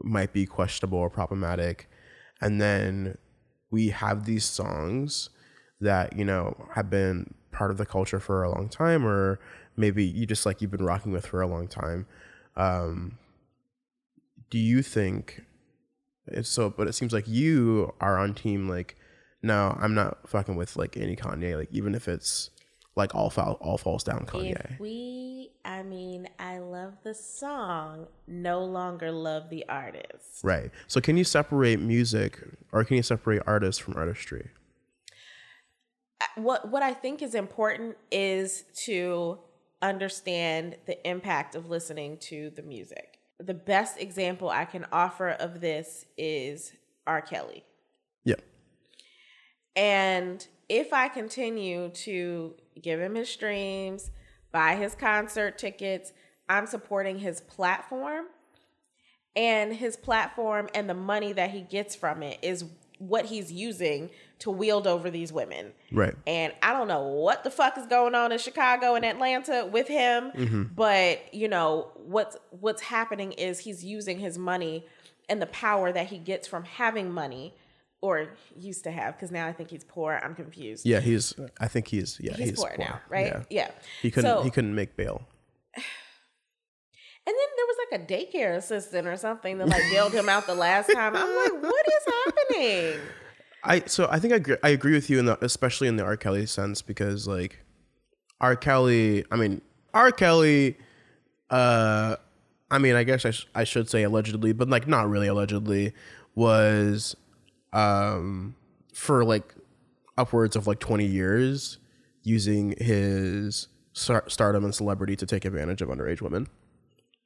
[0.03, 1.89] might be questionable or problematic,
[2.41, 3.17] and then
[3.71, 5.31] we have these songs
[5.81, 9.41] that you know have been part of the culture for a long time, or
[9.77, 12.07] maybe you just like you've been rocking with for a long time.
[12.57, 13.19] Um,
[14.51, 15.43] do you think
[16.27, 16.71] it's so?
[16.71, 18.97] But it seems like you are on team like,
[19.43, 21.57] no, I'm not fucking with like any Kanye.
[21.57, 22.51] Like even if it's
[22.97, 24.73] like all fall, all falls down Kanye.
[24.73, 30.43] If we, I mean, I love the song, no longer love the artist.
[30.43, 30.71] Right.
[30.87, 32.41] So can you separate music
[32.73, 34.51] or can you separate artists from artistry?
[36.21, 39.39] Uh, what what I think is important is to
[39.83, 43.19] understand the impact of listening to the music.
[43.39, 46.73] The best example I can offer of this is
[47.07, 47.21] R.
[47.21, 47.65] Kelly.
[48.25, 48.37] Yeah.
[49.77, 54.11] And if I continue to give him his streams,
[54.53, 56.13] buy his concert tickets,
[56.49, 58.27] I'm supporting his platform.
[59.37, 62.65] And his platform and the money that he gets from it is
[62.99, 65.73] what he's using to wield over these women.
[65.91, 66.15] Right.
[66.27, 69.89] And I don't know what the fuck is going on in Chicago and Atlanta with
[69.89, 70.63] him, mm-hmm.
[70.75, 74.87] but you know, what's what's happening is he's using his money
[75.29, 77.55] and the power that he gets from having money
[78.05, 80.21] or used to have because now I think he's poor.
[80.23, 80.85] I'm confused.
[80.85, 81.33] Yeah, he's.
[81.59, 82.19] I think he's.
[82.21, 83.29] Yeah, he's, he's, poor, now, right?
[83.29, 83.43] Yeah.
[83.49, 83.71] Yeah.
[84.03, 84.31] He couldn't.
[84.31, 85.27] So- he couldn't make bail.
[87.27, 90.47] And then there was like a daycare assistant or something that like bailed him out
[90.47, 91.17] the last time.
[91.17, 93.01] I'm like, what is happening?
[93.65, 96.05] I so I think I agree, I agree with you in the especially in the
[96.05, 96.19] R.
[96.19, 97.65] Kelly sense because like
[98.43, 98.57] R.
[98.57, 99.25] Kelly.
[99.31, 99.63] I mean
[99.95, 100.13] R.
[100.13, 100.77] Kelly.
[101.49, 102.17] Uh,
[102.71, 105.95] I mean I guess I sh- I should say allegedly, but like not really allegedly
[106.35, 107.17] was
[107.75, 108.55] um
[108.95, 109.55] for like
[110.17, 111.79] upwards of like 20 years
[112.23, 116.47] using his star- stardom and celebrity to take advantage of underage women.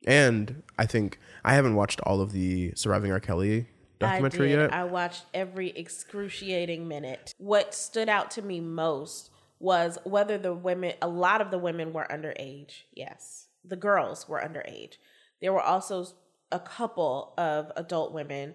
[0.07, 3.21] And I think I haven't watched all of the Surviving R.
[3.21, 3.67] Kelly
[3.99, 4.63] documentary I did.
[4.63, 4.73] yet.
[4.73, 7.35] I watched every excruciating minute.
[7.39, 11.93] What stood out to me most was whether the women, a lot of the women
[11.93, 12.83] were underage.
[12.95, 14.95] Yes, the girls were underage.
[15.41, 16.07] There were also
[16.51, 18.55] a couple of adult women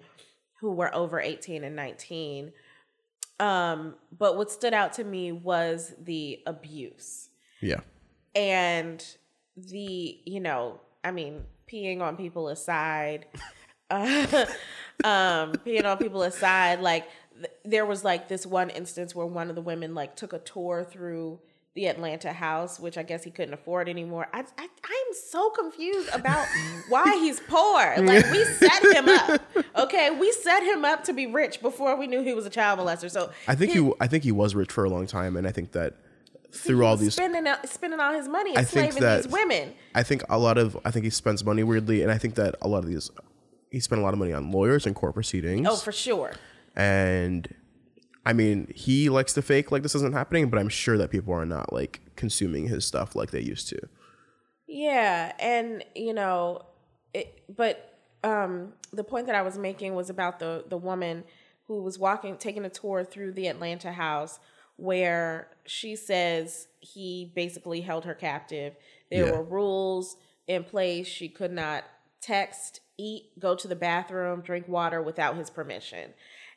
[0.64, 2.54] who were over 18 and 19.
[3.42, 7.28] Um, but what stood out to me was the abuse
[7.60, 7.82] yeah.
[8.34, 9.06] and
[9.58, 13.26] the you know i mean peeing on people aside
[13.92, 14.46] uh,
[15.04, 19.50] um peeing on people aside like th- there was like this one instance where one
[19.50, 21.40] of the women like took a tour through
[21.76, 24.28] the Atlanta house, which I guess he couldn't afford anymore.
[24.32, 26.46] I, I I'm so confused about
[26.88, 27.96] why he's poor.
[27.98, 29.42] Like we set him up,
[29.78, 30.12] okay?
[30.12, 33.10] We set him up to be rich before we knew he was a child molester.
[33.10, 35.52] So I think he, I think he was rich for a long time, and I
[35.52, 35.96] think that
[36.52, 39.74] through all these, spending spending all his money I enslaving that- these women.
[39.96, 42.54] I think a lot of, I think he spends money weirdly, and I think that
[42.62, 43.10] a lot of these,
[43.72, 45.68] he spent a lot of money on lawyers and court proceedings.
[45.68, 46.34] Oh, for sure.
[46.76, 47.52] and
[48.26, 51.34] I mean, he likes to fake like this isn't happening, but I'm sure that people
[51.34, 53.80] are not like consuming his stuff like they used to.
[54.68, 56.62] Yeah, and you know,
[57.14, 61.26] it, but um, the point that I was making was about the the woman
[61.68, 64.40] who was walking, taking a tour through the Atlanta house,
[64.78, 68.76] where she says he basically held her captive.
[69.12, 69.32] There Yeah.
[69.32, 70.16] were rules
[70.48, 71.84] in place; she could not
[72.22, 76.14] text, eat, go to the bathroom, drink water without his permission.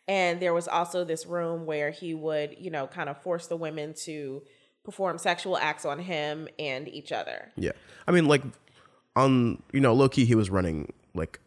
[0.09, 3.57] And there was also this room where he would, you know, kind of force the
[3.57, 4.43] women to
[4.85, 7.51] perform sexual acts on him and each other.
[7.57, 7.73] Yeah,
[8.07, 8.43] I mean, like
[9.17, 11.41] on you know, low key, he was running like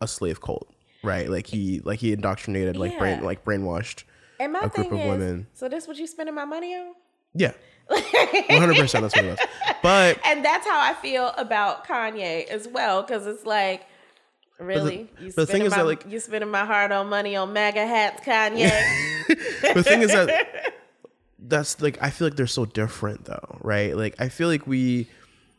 [0.00, 1.28] a slave cult, right?
[1.28, 4.04] Like he like he indoctrinated, like brain like brainwashed.
[4.38, 5.46] And my A group thing of is, women.
[5.52, 6.94] so this what you spending my money on?
[7.34, 7.52] Yeah,
[7.88, 8.00] one
[8.48, 9.02] hundred percent.
[9.02, 9.38] That's what it was.
[9.82, 13.82] But And that's how I feel about Kanye as well, because it's like,
[14.60, 17.36] really, you the thing spending is my, that, like- you spending my hard on money
[17.36, 18.70] on MAGA hats, Kanye.
[19.74, 20.74] the thing is that
[21.38, 23.96] that's like I feel like they're so different though, right?
[23.96, 25.08] Like I feel like we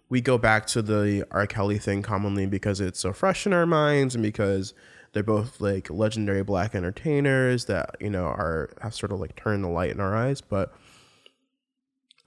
[0.10, 1.48] we go back to the R.
[1.48, 4.74] Kelly thing commonly because it's so fresh in our minds and because
[5.14, 9.64] they're both like legendary black entertainers that, you know, are have sort of like turned
[9.64, 10.42] the light in our eyes.
[10.42, 10.74] But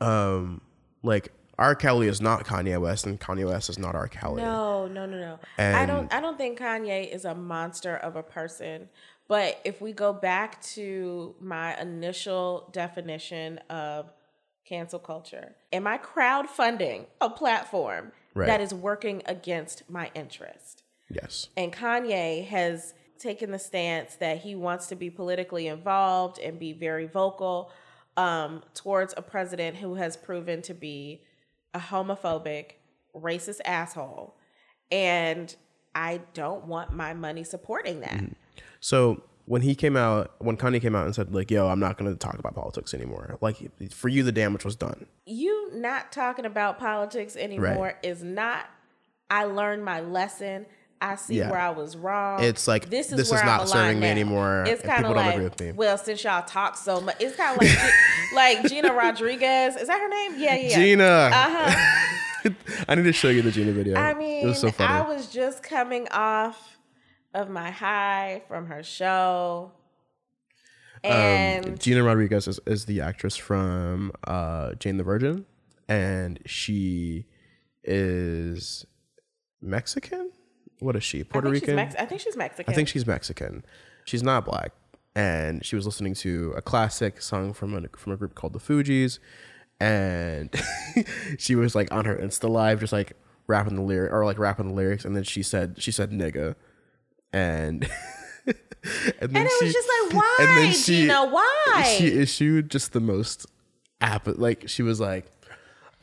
[0.00, 0.60] um
[1.02, 1.74] like R.
[1.74, 4.08] Kelly is not Kanye West and Kanye West is not R.
[4.08, 4.42] Kelly.
[4.42, 5.38] No, no, no, no.
[5.58, 6.12] I don't.
[6.12, 8.88] I don't think Kanye is a monster of a person.
[9.26, 14.10] But if we go back to my initial definition of
[14.66, 18.46] cancel culture, am I crowdfunding a platform Right.
[18.46, 20.82] that is working against my interest?
[21.08, 21.48] Yes.
[21.56, 26.72] And Kanye has taken the stance that he wants to be politically involved and be
[26.72, 27.70] very vocal
[28.16, 31.22] um, towards a president who has proven to be
[31.74, 32.72] a homophobic,
[33.14, 34.36] racist asshole.
[34.90, 35.54] And
[35.94, 38.12] I don't want my money supporting that.
[38.12, 38.32] Mm-hmm.
[38.80, 41.98] So when he came out, when Kanye came out and said like, "Yo, I'm not
[41.98, 43.56] going to talk about politics anymore," like
[43.92, 45.06] for you, the damage was done.
[45.26, 48.66] You not talking about politics anymore is not.
[49.30, 50.66] I learned my lesson.
[51.12, 51.50] I see Yeah.
[51.50, 52.42] where I was wrong.
[52.42, 54.10] It's like, this is I'm not serving me now.
[54.12, 55.72] anymore, It's kind of like, agree with me.
[55.72, 57.90] well, since y'all talk so much, it's kind of like G-
[58.34, 59.76] like Gina Rodriguez.
[59.76, 60.34] Is that her name?
[60.40, 60.74] Yeah, yeah.
[60.76, 62.50] Gina, Uh huh.
[62.88, 63.96] I need to show you the Gina video.
[63.96, 64.92] I it mean, was so funny.
[64.92, 66.76] I was just coming off
[67.32, 69.72] of my high from her show,
[71.02, 75.44] and um, Gina Rodriguez is, is the actress from uh, Jane the Virgin,
[75.88, 77.26] and she
[77.82, 78.86] is
[79.60, 80.30] Mexican.
[80.84, 81.20] What is she?
[81.20, 81.76] I Puerto she's Rican.
[81.76, 82.72] Mex- I think she's Mexican.
[82.72, 83.64] I think she's Mexican.
[84.04, 84.72] She's not black,
[85.14, 88.58] and she was listening to a classic song from a from a group called the
[88.58, 89.18] Fugees,
[89.80, 90.50] and
[91.38, 93.14] she was like on her Insta live, just like
[93.46, 96.54] rapping the lyric or like rapping the lyrics, and then she said she said nigga,
[97.32, 97.88] and
[98.46, 98.54] and
[99.20, 101.26] then and it she, was just like, why, and then she- Gina?
[101.26, 101.96] Why?
[101.98, 103.46] she issued just the most
[104.00, 105.26] app like she was like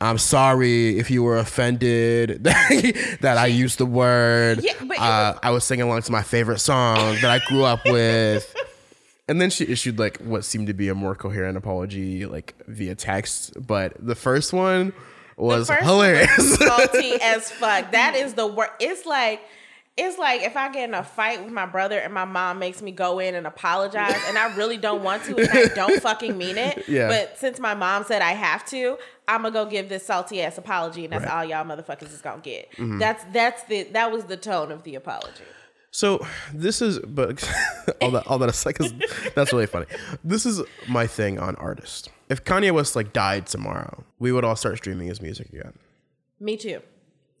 [0.02, 4.60] I'm sorry if you were offended that I used the word.
[4.62, 7.84] Yeah, but uh, I was singing along to my favorite song that I grew up
[7.84, 8.54] with.
[9.28, 12.96] And then she issued like what seemed to be a more coherent apology, like via
[12.96, 13.52] text.
[13.66, 14.92] But the first one
[15.36, 16.36] was First hilarious.
[16.36, 17.92] was salty as fuck.
[17.92, 18.72] That is the worst.
[18.80, 19.40] It's like
[19.96, 22.82] it's like if I get in a fight with my brother and my mom makes
[22.82, 26.36] me go in and apologize and I really don't want to and I don't fucking
[26.36, 26.88] mean it.
[26.88, 27.08] Yeah.
[27.08, 28.98] But since my mom said I have to,
[29.34, 31.30] I'm gonna go give this salty ass apology and that's Right.
[31.48, 31.52] Mm-hmm.
[31.58, 32.68] all y'all motherfuckers is gonna get.
[32.78, 35.44] That's that's the that was the tone of the apology.
[35.94, 37.42] So this is, but
[38.00, 38.94] all that, all that aside, 'cause
[39.34, 39.84] that's really funny.
[40.24, 42.08] This is my thing on artists.
[42.30, 45.74] if Kanye West like died tomorrow, we would all start streaming his music again.
[46.40, 46.80] Me too.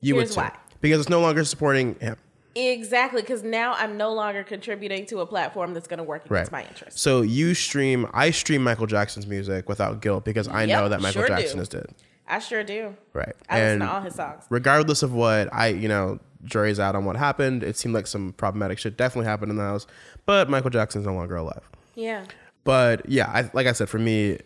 [0.02, 0.40] You Here's would too.
[0.40, 0.56] why.
[0.82, 2.16] Because it's no longer supporting him.
[2.54, 6.52] Exactly, because now I'm no longer contributing to a platform that's going to work against
[6.52, 6.64] Right.
[6.64, 6.98] my interest.
[6.98, 11.00] So you stream I stream Michael Jackson's music without guilt because I Yep, know that
[11.00, 11.62] Michael sure Jackson do.
[11.62, 11.86] is dead.
[12.28, 12.94] I sure do.
[13.14, 13.34] Right.
[13.48, 14.44] I and listen to all his songs.
[14.50, 17.62] regardless of what I, you know, jury's out on what happened.
[17.62, 19.86] It seemed like some problematic shit definitely happened in the house,
[20.26, 21.68] but Michael Jackson's no longer alive.
[21.94, 22.24] Yeah.
[22.64, 24.38] But yeah, I, like I said, for me,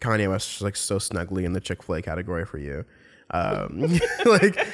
[0.00, 2.84] Kanye West is like so snugly in the Chick Fil A category for you.
[3.30, 4.66] Um, like,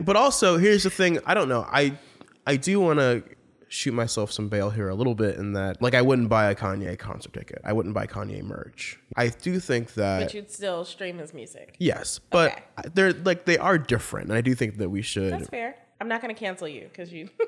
[0.00, 1.18] but also here's the thing.
[1.26, 1.66] I don't know.
[1.70, 1.98] I
[2.46, 3.22] I do want to
[3.70, 6.54] shoot myself some bail here a little bit in that, like, I wouldn't buy a
[6.54, 7.60] Kanye concert ticket.
[7.64, 8.98] I wouldn't buy Kanye merch.
[9.14, 11.76] I do think that But you'd still stream his music.
[11.78, 12.88] yes, but Okay.
[12.94, 15.32] they're like they are different, and I do think that we should.
[15.34, 15.74] That's fair.
[16.00, 17.28] I'm not going to cancel you because you.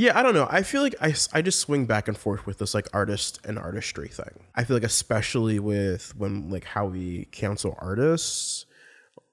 [0.00, 0.46] Yeah, I don't know.
[0.48, 3.58] I feel like I, I just swing back and forth with this like artist and
[3.58, 4.44] artistry thing.
[4.54, 8.64] I feel like especially with when like how we cancel artists,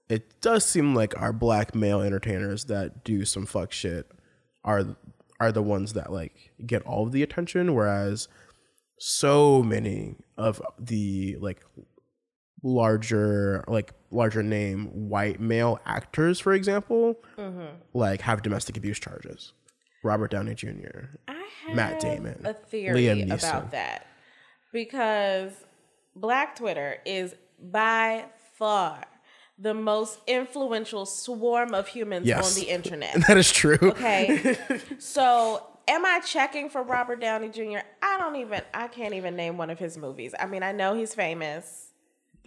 [0.09, 4.11] it does seem like our black male entertainers that do some fuck shit
[4.63, 4.95] are
[5.39, 8.27] are the ones that like get all of the attention, whereas
[8.99, 11.63] so many of the like
[12.63, 17.75] larger like larger name white male actors, for example, mm-hmm.
[17.93, 19.53] like have domestic abuse charges.
[20.03, 21.17] Robert Downey Jr.
[21.27, 24.05] I have Matt Damon, a theory about that
[24.71, 25.51] because
[26.15, 29.03] Black Twitter is by far
[29.57, 32.55] the most influential swarm of humans Yes.
[32.57, 33.15] on the internet.
[33.27, 33.77] That is true.
[33.81, 34.57] Okay.
[34.99, 37.79] so am I checking for Robert Downey Jr.?
[38.01, 40.33] I don't even I can't even name one of his movies.
[40.39, 41.91] I mean, I know he's famous,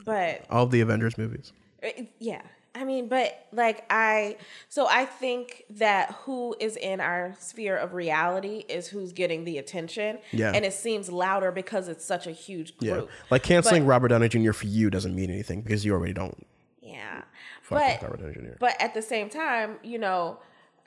[0.05, 1.53] but All the Avengers movies.
[1.83, 1.89] uh,
[2.19, 2.43] yeah.
[2.75, 4.37] I mean, but like I
[4.69, 9.59] so I think that who is in our sphere of reality is who's getting the
[9.59, 10.19] attention.
[10.33, 10.53] Yeah.
[10.55, 12.93] And it seems louder because it's such a huge Yeah.
[12.93, 13.11] group.
[13.31, 14.53] Like canceling But- Robert Downey Jr.
[14.53, 16.47] for you doesn't mean anything because you already don't
[16.89, 17.23] Yeah.
[17.63, 20.39] fuck But Robert But at the same time, you know,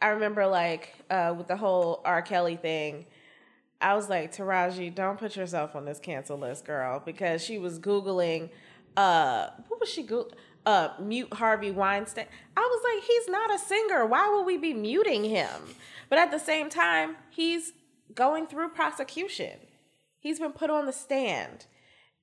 [0.02, 2.22] I remember like uh, with the whole R.
[2.22, 3.06] Kelly thing,
[3.82, 7.80] I was like, Taraji, don't put yourself on this cancel list, girl, because she was
[7.80, 8.50] Googling,
[8.96, 10.34] uh, what was she Googling?
[10.64, 12.28] Uh, mute Harvey Weinstein.
[12.56, 14.06] I was like, he's not a singer.
[14.06, 15.50] Why would we be muting him?
[16.08, 17.74] But at the same time, he's
[18.14, 19.58] going through prosecution.
[20.20, 21.66] He's been put on the stand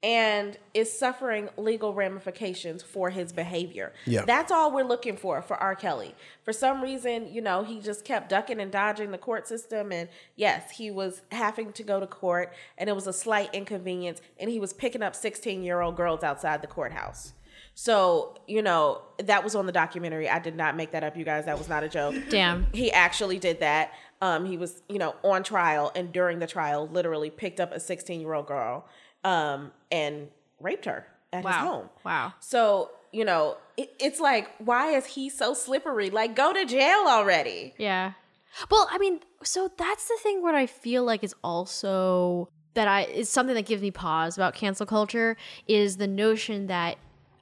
[0.03, 3.92] and is suffering legal ramifications for his behavior.
[4.07, 4.24] Yeah.
[4.24, 5.74] That's all we're looking for for R.
[5.74, 6.14] Kelly.
[6.44, 9.90] For some reason, you know, he just kept ducking and dodging the court system.
[9.90, 14.20] And yes, he was having to go to court and it was a slight inconvenience.
[14.38, 17.32] And he was picking up 16 year old girls outside the courthouse.
[17.74, 20.28] So, you know, that was on the documentary.
[20.28, 21.44] I did not make that up, you guys.
[21.44, 22.14] That was not a joke.
[22.28, 22.66] Damn.
[22.72, 23.92] He actually did that.
[24.20, 27.80] Um, he was, you know, on trial and during the trial, literally picked up a
[27.80, 28.84] 16 year old girl
[29.25, 30.29] um, and
[30.61, 31.89] raped her at his home.
[32.05, 32.35] Wow.
[32.41, 36.11] So, you know, it, it's like, why is he so slippery?
[36.11, 37.75] Like, go to jail already.
[37.79, 38.12] Yeah.
[38.71, 43.03] Well, I mean, so that's the thing what I feel like is also that I
[43.05, 46.97] is something that gives me pause about cancel culture is the notion that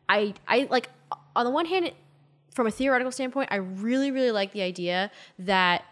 [0.09, 0.89] I I like
[1.35, 1.93] on the one hand
[2.55, 5.85] from a theoretical standpoint, I really really like the idea that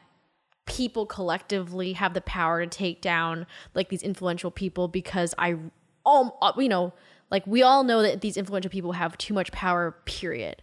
[0.67, 5.57] people collectively have the power to take down like these influential people because I
[6.05, 6.93] all you know
[7.31, 10.63] like we all know that these influential people have too much power period.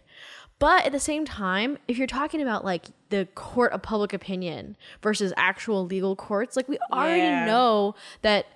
[0.58, 4.76] But at the same time, if you're talking about like the court of public opinion
[5.02, 7.46] versus actual legal courts, like we already Yeah.
[7.46, 8.46] know that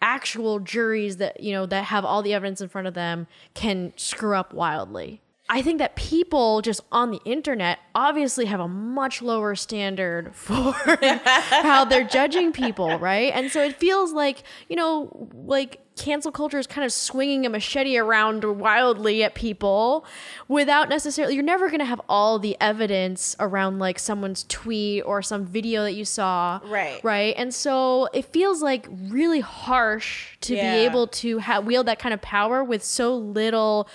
[0.00, 3.92] actual juries that you know that have all the evidence in front of them can
[3.96, 5.20] screw up wildly.
[5.48, 10.72] I think that people just on the internet obviously have a much lower standard for
[10.72, 13.30] how they're judging people, right?
[13.34, 17.48] And so it feels like, you know, like cancel culture is kind of swinging a
[17.50, 20.04] machete around wildly at people
[20.48, 25.20] without necessarily, you're never going to have all the evidence around like someone's tweet or
[25.22, 26.58] some video that you saw.
[26.64, 27.00] Right.
[27.04, 27.34] Right.
[27.36, 30.72] And so it feels like really harsh to Yeah.
[30.74, 33.88] be able to ha- wield that kind of power with so little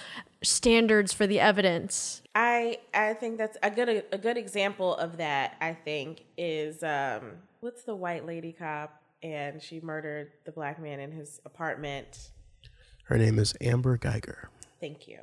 [0.44, 2.22] standards for the evidence.
[2.36, 5.56] I I think that's a good a good example of that.
[5.62, 11.00] I think is um what's the white lady cop and she murdered the black man
[11.00, 12.32] in his apartment.
[13.06, 14.50] Her name is Amber Geiger.
[14.80, 15.20] Thank you.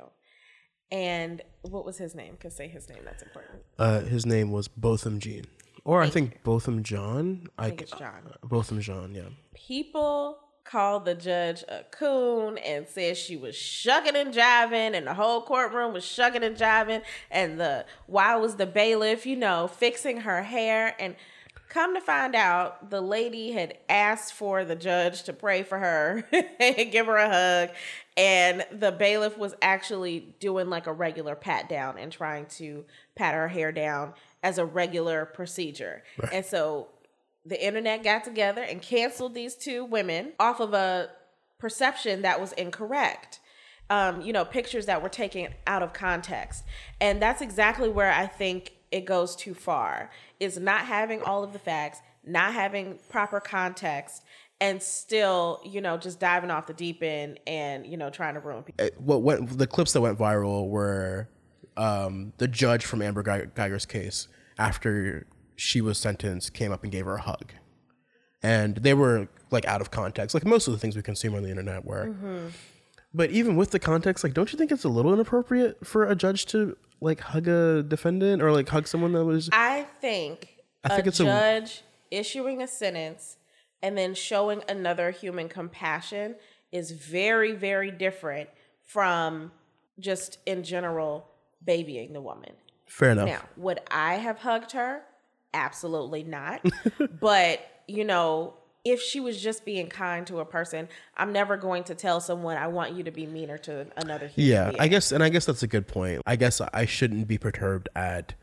[0.91, 2.37] And what was his name?
[2.39, 2.99] Cause say his name.
[3.03, 3.63] That's important.
[3.77, 5.45] Uh, his name was Botham Jean,
[5.83, 7.47] or I think Botham John.
[7.57, 8.33] I, think it's John.
[8.43, 9.13] Botham John.
[9.13, 9.29] Yeah.
[9.53, 10.37] People
[10.69, 15.41] called the judge a coon and said she was shucking and jiving, and the whole
[15.41, 17.01] courtroom was shucking and jiving,
[17.31, 21.15] and the why was the bailiff, you know, fixing her hair and
[21.69, 26.23] Come to find out, the lady had asked for the judge to pray for her
[26.59, 27.75] and give her a hug.
[28.15, 33.33] And the bailiff was actually doing like a regular pat down and trying to pat
[33.33, 36.03] her hair down as a regular procedure.
[36.17, 36.33] Right.
[36.35, 36.87] And so
[37.47, 41.09] the internet got together and canceled these two women off of a
[41.59, 43.39] perception that was incorrect.
[43.89, 46.65] Um, you know, pictures that were taken out of context.
[46.99, 51.53] And that's exactly where I think it goes too far is not having all of
[51.53, 54.23] the facts, not having proper context,
[54.59, 58.41] and still, you know, just diving off the deep end and, you know, trying to
[58.41, 58.85] ruin people.
[58.85, 61.29] Eh, what went, the clips that went viral were
[61.77, 64.27] um, the judge from Amber Geiger's case
[64.57, 65.27] after
[65.57, 67.51] she was sentenced came up and gave her a hug.
[68.41, 71.43] And they were like out of context, like most of the things we consume on
[71.43, 72.07] the internet were.
[72.07, 72.47] Mm-hmm.
[73.13, 76.15] But even with the context, like, don't you think it's a little inappropriate for a
[76.15, 79.49] judge to like hug a defendant or like hug someone that was?
[79.51, 82.17] I think I think a it's judge a...
[82.19, 83.37] issuing a sentence
[83.81, 86.35] and then showing another human compassion
[86.71, 88.49] is very, very different
[88.85, 89.51] from
[89.99, 91.27] just in general
[91.65, 92.51] babying the woman.
[92.87, 93.27] Fair enough.
[93.27, 95.01] Now, would I have hugged her?
[95.53, 96.65] Absolutely not.
[97.19, 98.53] but, you know,
[98.85, 102.57] if she was just being kind to a person, I'm never going to tell someone
[102.57, 104.81] I want you to be meaner to another human Yeah, being.
[104.81, 106.21] I guess and I guess that's a good point.
[106.25, 108.33] I guess I shouldn't be perturbed at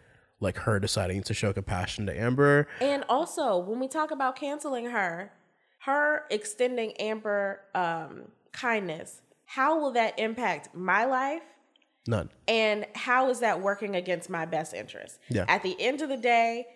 [0.40, 2.68] like her deciding to show compassion to Amber.
[2.80, 5.32] And also, when we talk about canceling her,
[5.80, 11.42] her extending Amber um, kindness, how will that impact my life?
[12.06, 12.28] None.
[12.46, 15.18] And how is that working against my best interest?
[15.30, 15.46] Yeah.
[15.48, 16.66] At the end of the day,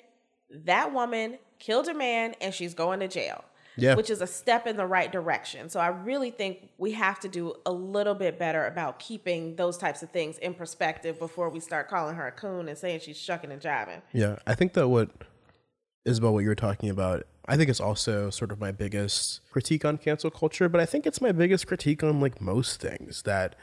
[0.50, 3.44] that woman killed a man and she's going to jail
[3.78, 3.94] yeah.
[3.94, 5.68] which is a step in the right direction.
[5.68, 9.78] So I really think we have to do a little bit better about keeping those
[9.78, 13.16] types of things in perspective before we start calling her a coon and saying she's
[13.16, 14.02] shucking and jiving.
[14.12, 15.10] Yeah, I think that what
[16.04, 19.84] Isabel, what you were talking about, I think it's also sort of my biggest critique
[19.84, 23.54] on cancel culture, but I think it's my biggest critique on like most things that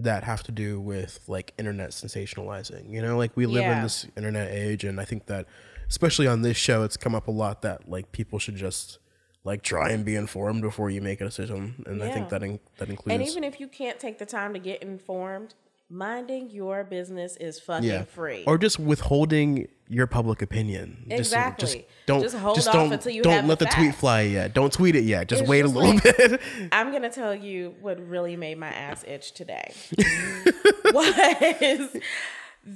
[0.00, 2.92] that have to do with like internet sensationalizing.
[2.92, 3.78] You know, like we live yeah.
[3.78, 5.46] in this internet age and I think that
[5.88, 8.98] especially on this show it's come up a lot that like people should just
[9.44, 12.06] like try and be informed before you make a decision and yeah.
[12.06, 14.58] i think that in, that includes and even if you can't take the time to
[14.58, 15.54] get informed
[15.90, 18.04] minding your business is fucking yeah.
[18.04, 18.44] free.
[18.46, 21.06] Or just withholding your public opinion.
[21.08, 23.70] Exactly just, just don't just hold just off don't, until you don't let the, the
[23.70, 24.52] tweet fly yet.
[24.52, 25.28] Don't tweet it yet.
[25.28, 26.40] Just it's wait just a little like, bit.
[26.72, 29.72] I'm gonna tell you what really made my ass itch today.
[30.92, 31.96] Was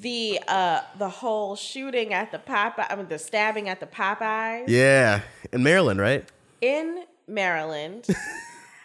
[0.00, 4.64] the uh the whole shooting at the Popeye, I mean the stabbing at the Popeyes.
[4.68, 5.20] Yeah,
[5.52, 6.28] in Maryland, right?
[6.62, 8.06] in Maryland,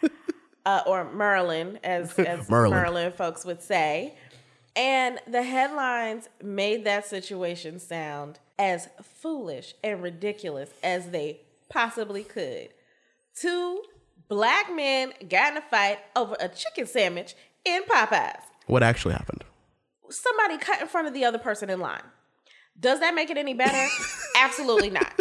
[0.66, 4.14] uh, or Maryland, as, as Maryland folks would say.
[4.76, 12.68] And the headlines made that situation sound as foolish and ridiculous as they possibly could.
[13.34, 13.82] Two
[14.28, 17.34] black men got in a fight over a chicken sandwich
[17.64, 18.40] in Popeyes.
[18.66, 19.44] What actually happened?
[20.10, 22.02] Somebody cut in front of the other person in line.
[22.78, 23.86] Does that make it any better?
[24.36, 25.20] Absolutely not.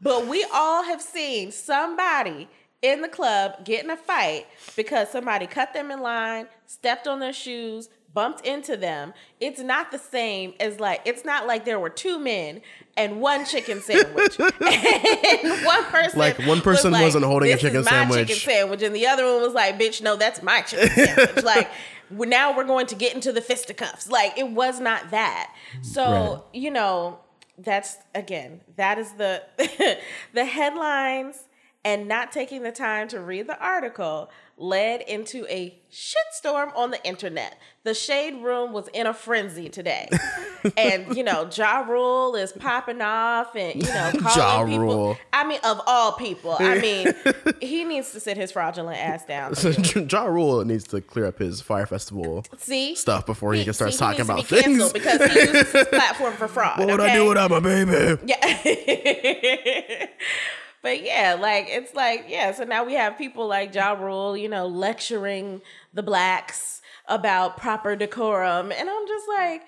[0.00, 2.48] But we all have seen somebody
[2.82, 4.46] in the club get in a fight
[4.76, 9.12] because somebody cut them in line, stepped on their shoes, bumped into them.
[9.40, 12.62] It's not the same as like it's not like there were two men
[12.96, 17.84] and one chicken sandwich, and one person like one person was not holding a chicken
[17.84, 21.44] sandwich, chicken sandwich, and the other one was like, "Bitch, no, that's my chicken sandwich."
[21.44, 21.70] like
[22.10, 24.08] now we're going to get into the fisticuffs.
[24.08, 25.54] Like it was not that.
[25.82, 26.42] So right.
[26.52, 27.20] you know
[27.58, 29.42] that's again that is the
[30.32, 31.44] the headlines
[31.84, 34.30] and not taking the time to read the article
[34.60, 37.58] led into a shitstorm on the internet.
[37.82, 40.08] The shade room was in a frenzy today.
[40.76, 44.78] and, you know, Ja Rule is popping off and, you know, calling ja people.
[44.78, 45.18] Rule.
[45.32, 46.56] I mean, of all people.
[46.60, 47.12] I mean,
[47.60, 49.54] he needs to sit his fraudulent ass down.
[49.54, 52.94] So ja Rule needs to clear up his Fyre Festival see?
[52.94, 54.92] stuff before he, he can start see, talking about be things.
[54.92, 56.78] Because he uses his platform for fraud.
[56.78, 57.12] What would okay?
[57.12, 58.20] I do without my baby?
[58.26, 60.06] Yeah.
[60.82, 62.52] But yeah, like it's like yeah.
[62.52, 65.60] So now we have people like Ja Rule, you know, lecturing
[65.92, 69.62] the blacks about proper decorum, and I'm just like,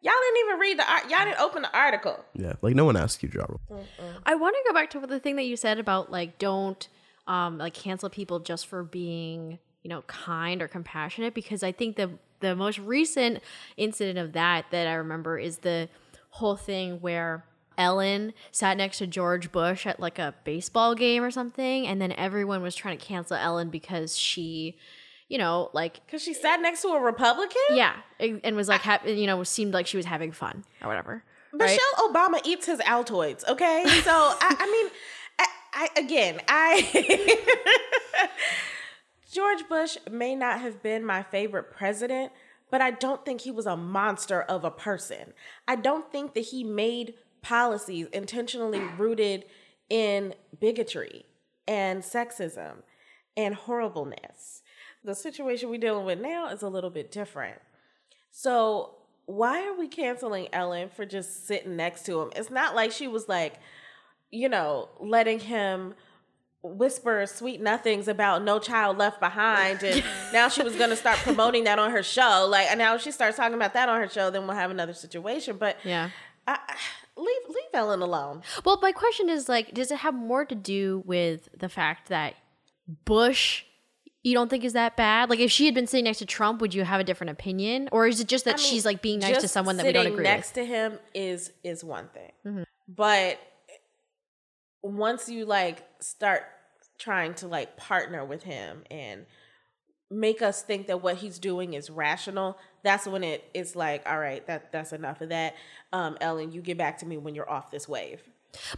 [0.00, 2.24] y'all didn't even read the y'all didn't open the article.
[2.34, 3.84] Yeah, like no one asked you, Ja Rule.
[4.26, 6.86] I want to go back to the thing that you said about like don't
[7.26, 11.96] um like cancel people just for being you know kind or compassionate because I think
[11.96, 12.10] the
[12.40, 13.42] the most recent
[13.76, 15.88] incident of that that I remember is the
[16.30, 17.44] whole thing where
[17.78, 22.12] Ellen sat next to George Bush at like a baseball game or something, and then
[22.12, 24.76] everyone was trying to cancel Ellen because she,
[25.28, 27.62] you know, like because she sat next to a Republican.
[27.70, 28.98] Yeah, and was like, ah.
[29.02, 31.22] ha- you know, seemed like she was having fun or whatever.
[31.52, 32.10] Michelle right?
[32.12, 33.48] Obama eats his Altoids.
[33.48, 34.90] Okay, so I, I mean,
[35.38, 38.28] I, I again, I
[39.32, 42.32] George Bush may not have been my favorite president,
[42.70, 45.32] but I don't think he was a monster of a person.
[45.66, 49.44] I don't think that he made policies intentionally rooted
[49.88, 51.24] in bigotry
[51.66, 52.82] and sexism
[53.36, 54.62] and horribleness.
[55.04, 57.60] The situation we're dealing with now is a little bit different.
[58.30, 58.94] So,
[59.26, 62.30] why are we canceling Ellen for just sitting next to him?
[62.34, 63.54] It's not like she was like,
[64.30, 65.94] you know, letting him
[66.62, 71.16] whisper sweet nothings about no child left behind and now she was going to start
[71.18, 74.08] promoting that on her show like and now she starts talking about that on her
[74.08, 76.10] show then we'll have another situation but yeah
[76.48, 76.58] I,
[77.18, 81.02] leave leave ellen alone well my question is like does it have more to do
[81.04, 82.34] with the fact that
[83.04, 83.64] bush
[84.22, 86.60] you don't think is that bad like if she had been sitting next to trump
[86.60, 89.02] would you have a different opinion or is it just that I mean, she's like
[89.02, 90.24] being nice to someone that we don't agree with?
[90.24, 90.66] next with?
[90.66, 92.62] to him is is one thing mm-hmm.
[92.88, 93.38] but
[94.82, 96.42] once you like start
[96.98, 99.24] trying to like partner with him and
[100.10, 104.18] make us think that what he's doing is rational that's when it it's like all
[104.18, 105.54] right that that's enough of that.
[105.92, 108.22] Um ellen you get back to me when you're off this wave.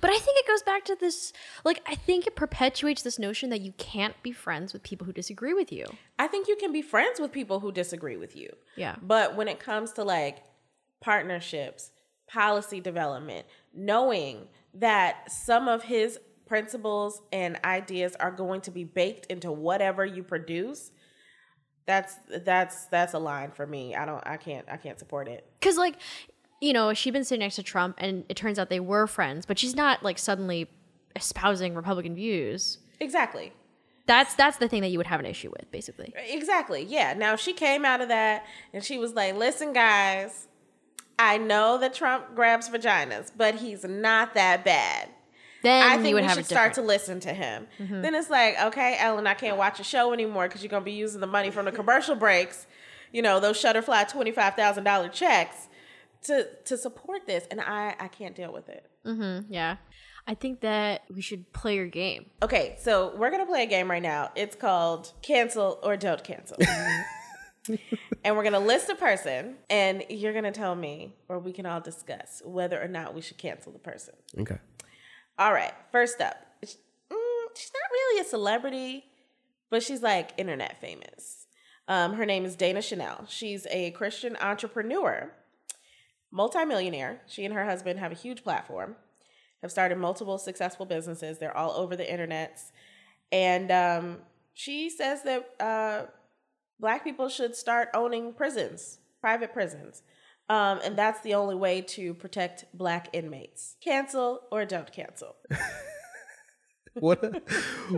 [0.00, 1.32] But i think it goes back to this
[1.64, 5.12] like i think it perpetuates this notion that you can't be friends with people who
[5.12, 5.86] disagree with you.
[6.18, 8.50] I think you can be friends with people who disagree with you.
[8.76, 8.96] Yeah.
[9.00, 10.44] But when it comes to like
[11.00, 11.92] partnerships
[12.26, 19.26] policy development knowing that some of his principles and ideas are going to be baked
[19.26, 20.90] into whatever you produce
[21.86, 23.94] that's that's that's a line for me.
[23.94, 25.46] I don't i can't i can't support it.
[25.58, 25.96] Because like
[26.60, 29.46] you know she'd been sitting next to trump and it turns out they were friends
[29.46, 30.68] but she's not like suddenly
[31.16, 32.78] espousing republican views.
[33.00, 33.52] Exactly.
[34.06, 36.12] That's that's the thing that you would have an issue with basically.
[36.28, 36.82] Exactly.
[36.82, 37.14] Yeah.
[37.14, 40.48] Now she came out of that and she was like listen guys
[41.20, 45.10] I know that Trump grabs vaginas, but he's not that bad.
[45.62, 47.66] Then I think we should start to listen to him.
[47.78, 48.02] Mm-hmm.
[48.02, 50.92] Then it's like, okay, Ellen, I can't watch a show anymore because you're gonna be
[50.92, 52.66] using the money from the commercial breaks,
[53.12, 55.68] you know, those Shutterfly twenty five thousand dollar checks
[56.24, 58.86] to to support this, and I I can't deal with it.
[59.04, 59.76] Mm-hmm, yeah.
[60.26, 62.26] I think that we should play your game.
[62.42, 64.30] Okay, so we're gonna play a game right now.
[64.36, 66.56] It's called Cancel or Don't Cancel.
[68.24, 71.52] and we're going to list a person, and you're going to tell me, or we
[71.52, 74.14] can all discuss whether or not we should cancel the person.
[74.38, 74.58] Okay.
[75.38, 75.72] All right.
[75.90, 79.04] First up, mm, she's not really a celebrity,
[79.70, 81.46] but she's like internet famous.
[81.88, 83.24] Um, her name is Dana Chanel.
[83.28, 85.32] She's a Christian entrepreneur,
[86.30, 87.20] multimillionaire.
[87.26, 88.96] She and her husband have a huge platform,
[89.62, 91.38] have started multiple successful businesses.
[91.38, 92.70] They're all over the internets.
[93.32, 94.18] And um,
[94.54, 96.06] she says that uh,
[96.78, 100.02] black people should start owning prisons, private prisons.
[100.50, 103.76] Um, and that's the only way to protect black inmates.
[103.80, 105.36] Cancel or don't cancel.
[106.94, 107.40] what a,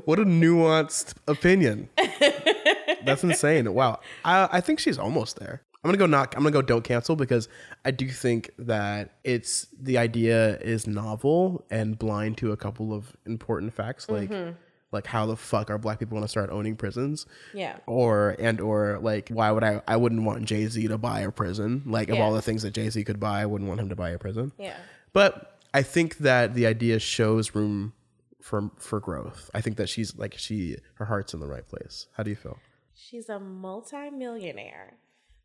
[0.05, 1.89] what a nuanced opinion.
[3.07, 3.73] That's insane.
[3.73, 4.01] Wow.
[4.23, 5.63] I, I think she's almost there.
[5.83, 6.35] I'm gonna go knock.
[6.37, 7.49] I'm gonna go don't cancel because
[7.87, 13.17] I do think that it's the idea is novel and blind to a couple of
[13.25, 14.09] important facts.
[14.09, 14.53] Like mm-hmm
[14.93, 17.27] like how the fuck are black people going to start owning prisons?
[17.55, 17.79] Yeah.
[17.87, 21.83] Or and or like why would i i wouldn't want jay-z to buy a prison.
[21.87, 22.15] Like yeah.
[22.15, 24.19] of all the things that jay-z could buy i wouldn't want him to buy a
[24.19, 24.53] prison.
[24.59, 24.77] Yeah.
[25.13, 27.95] But i think that the idea shows room
[28.41, 29.51] for for growth.
[29.55, 32.07] I think that she's like she her heart's in the right place.
[32.17, 32.59] How do you feel?
[32.95, 34.99] She's a multimillionaire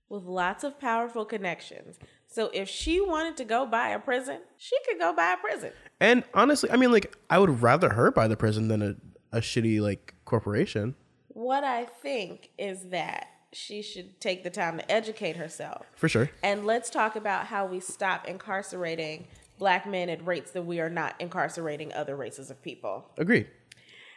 [0.10, 2.00] with lots of powerful connections.
[2.28, 5.72] So if she wanted to go buy a prison, she could go buy a prison.
[6.00, 8.96] And honestly, I mean, like, I would rather her buy the prison than a,
[9.32, 10.96] a shitty like corporation.
[11.30, 15.86] What I think is that she should take the time to educate herself.
[15.96, 16.30] For sure.
[16.44, 20.90] And let's talk about how we stop incarcerating black men at rates that we are
[20.90, 23.10] not incarcerating other races of people.
[23.18, 23.48] Agreed.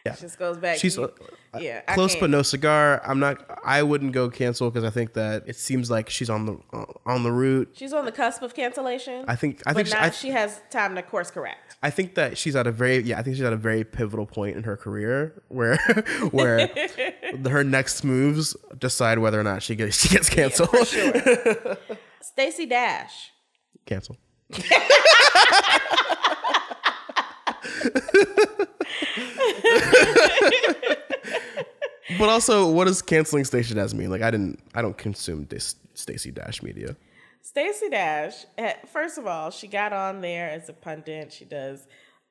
[0.06, 0.14] Yeah.
[0.14, 0.78] It just goes back.
[0.78, 1.08] She's uh,
[1.58, 3.02] yeah, close but no cigar.
[3.04, 3.44] I'm not.
[3.64, 6.86] I wouldn't go cancel because I think that it seems like she's on the uh,
[7.04, 7.68] on the route.
[7.74, 9.26] She's on the cusp of cancellation.
[9.28, 9.60] I think.
[9.66, 11.76] I think she, I, she has time to course correct.
[11.82, 13.18] I think that she's at a very yeah.
[13.18, 15.76] I think she's at a very pivotal point in her career where
[16.30, 16.70] where
[17.48, 20.70] her next moves decide whether or not she gets she gets canceled.
[20.72, 21.76] Yeah, sure.
[22.22, 23.32] Stacey Dash.
[23.84, 24.16] Cancel.
[32.18, 34.10] But also, what does canceling Stacey Dash mean?
[34.10, 36.96] Like, I didn't, I don't consume this Stacey Dash media.
[37.42, 41.32] Stacey Dash, eh, first of all, she got on there as a pundit.
[41.32, 41.86] She does.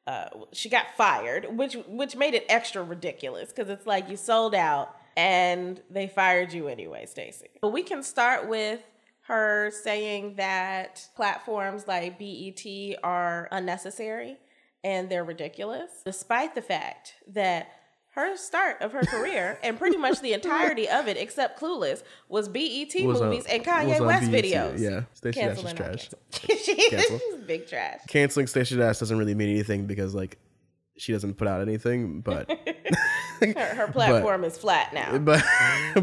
[0.07, 4.55] Uh, she got fired, which which made it extra ridiculous because it's like you sold
[4.55, 7.49] out and they fired you anyway, Stacey.
[7.61, 8.79] But we can start with
[9.23, 12.65] her saying that platforms like BET
[13.03, 14.37] are unnecessary
[14.83, 17.69] and they're ridiculous, despite the fact that
[18.13, 22.49] her start of her career and pretty much the entirety of it, except Clueless, was
[22.49, 24.79] BET Was on- movies and Kanye West BET, videos.
[24.79, 26.09] Yeah, Stacey Dash is trash.
[26.63, 27.99] She's big trash.
[28.07, 30.37] Canceling Stacey Dash doesn't really mean anything because like
[30.97, 32.49] she doesn't put out anything, but
[33.41, 35.17] Her, her platform is flat now.
[35.17, 35.41] but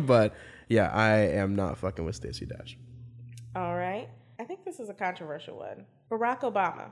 [0.07, 0.35] but
[0.69, 2.79] yeah, I am not fucking with Stacey Dash
[3.55, 4.09] All right.
[4.39, 5.85] I think this is a controversial one.
[6.11, 6.91] Barack Obama.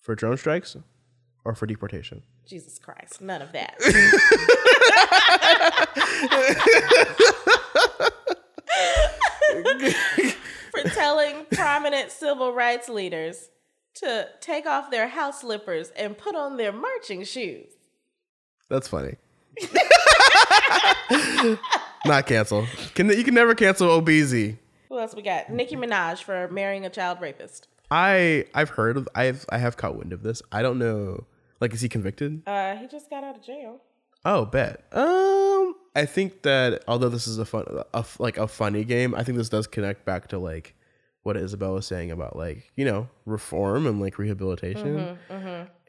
[0.00, 0.76] for drone strikes
[1.44, 2.22] or for deportation.
[2.46, 3.20] Jesus Christ.
[3.20, 3.76] None of that.
[10.72, 13.50] For telling prominent civil rights leaders
[13.94, 17.70] to take off their house slippers and put on their marching shoes.
[18.68, 19.16] That's funny.
[22.06, 22.66] not cancel.
[22.94, 24.56] Can you can never cancel OBZ.
[24.88, 25.50] Who else we got?
[25.50, 27.68] Nicki Minaj for marrying a child rapist.
[27.90, 30.42] I I've heard of I've I have caught wind of this.
[30.50, 31.24] I don't know.
[31.60, 32.42] Like, is he convicted?
[32.46, 33.80] Uh, he just got out of jail.
[34.24, 34.84] Oh, bet.
[34.92, 39.22] Um, I think that although this is a fun, a, like a funny game, I
[39.22, 40.74] think this does connect back to like
[41.22, 45.18] what Isabel was saying about like you know reform and like rehabilitation.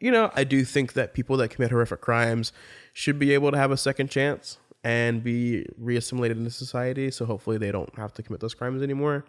[0.01, 2.51] You know, I do think that people that commit horrific crimes
[2.93, 7.09] should be able to have a second chance and be reassimilated into society.
[7.11, 9.25] So hopefully they don't have to commit those crimes anymore.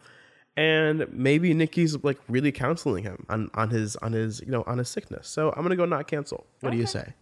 [0.57, 4.79] And maybe Nicki's like really counseling him on, on his on his you know on
[4.79, 5.29] his sickness.
[5.29, 6.47] So I'm gonna go not cancel.
[6.61, 7.13] What do you say?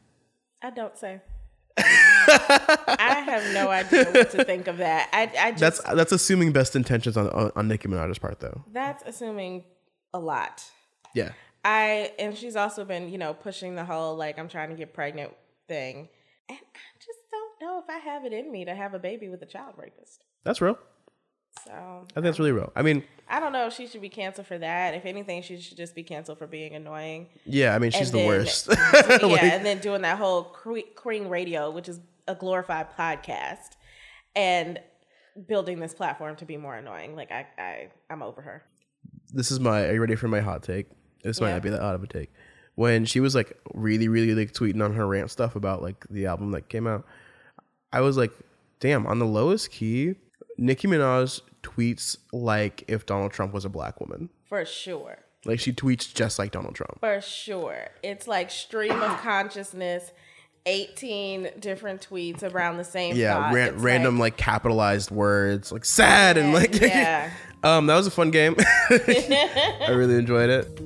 [0.62, 1.20] I don't say.
[1.76, 5.08] I have no idea what to think of that.
[5.12, 8.62] I, I just, That's that's assuming best intentions on, on on Nicki Minaj's part, though.
[8.72, 9.64] that's assuming
[10.12, 10.62] a lot.
[11.14, 11.32] Yeah,
[11.64, 14.94] I and she's also been, you know, pushing the whole like I'm trying to get
[14.94, 15.32] pregnant
[15.68, 16.08] thing.
[16.48, 19.28] And I just don't know if I have it in me to have a baby
[19.28, 20.24] with a child rapist.
[20.44, 20.78] that's real.
[21.66, 22.72] So I think that's really real.
[22.76, 24.94] I mean, I don't know if she should be canceled for that.
[24.94, 27.28] If anything, she should just be canceled for being annoying.
[27.46, 28.68] yeah, I mean, she's And the then- worst.
[28.70, 30.44] yeah, Like, and then doing that whole
[30.96, 33.76] Queen Radio, which is a glorified podcast,
[34.36, 34.78] and
[35.48, 37.16] building this platform to be more annoying.
[37.16, 38.62] Like I, I, I'm over her.
[39.32, 39.84] this is my.
[39.86, 40.86] Are you ready for my hot take?
[41.22, 41.54] This might Yeah.
[41.54, 42.30] not be that hot of a take.
[42.76, 46.26] When she was like really, really like tweeting on her rant stuff about like the
[46.26, 47.06] album that came out,
[47.92, 48.32] I was like,
[48.80, 49.06] damn.
[49.06, 50.16] On the lowest key,
[50.58, 54.30] Nicki Minaj tweets like if Donald Trump was a black woman.
[54.48, 55.18] For sure.
[55.44, 57.00] Like she tweets just like Donald Trump.
[57.00, 57.88] For sure.
[58.02, 60.12] It's like stream of consciousness,
[60.66, 66.54] 18 different tweets around the same Yeah, It's random like, capitalized words like sad and
[66.54, 67.30] like yeah.
[67.62, 68.54] um that was a fun game.
[68.90, 70.80] I really enjoyed it.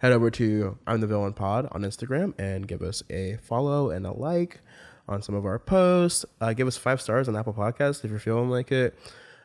[0.00, 4.04] head over to I'm the Villain Pod on Instagram and give us a follow and
[4.04, 4.60] a like
[5.08, 6.24] on some of our posts.
[6.40, 8.98] Uh, give us five stars on Apple Podcasts if you're feeling like it.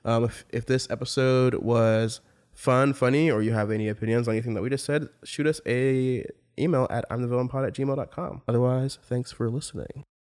[0.03, 2.21] Um, if, if this episode was
[2.53, 5.61] fun, funny, or you have any opinions on anything that we just said, shoot us
[5.67, 6.25] a
[6.57, 8.41] email at I'm the Villain Pod at gmail.com.
[8.47, 10.07] Otherwise, thanks for listening.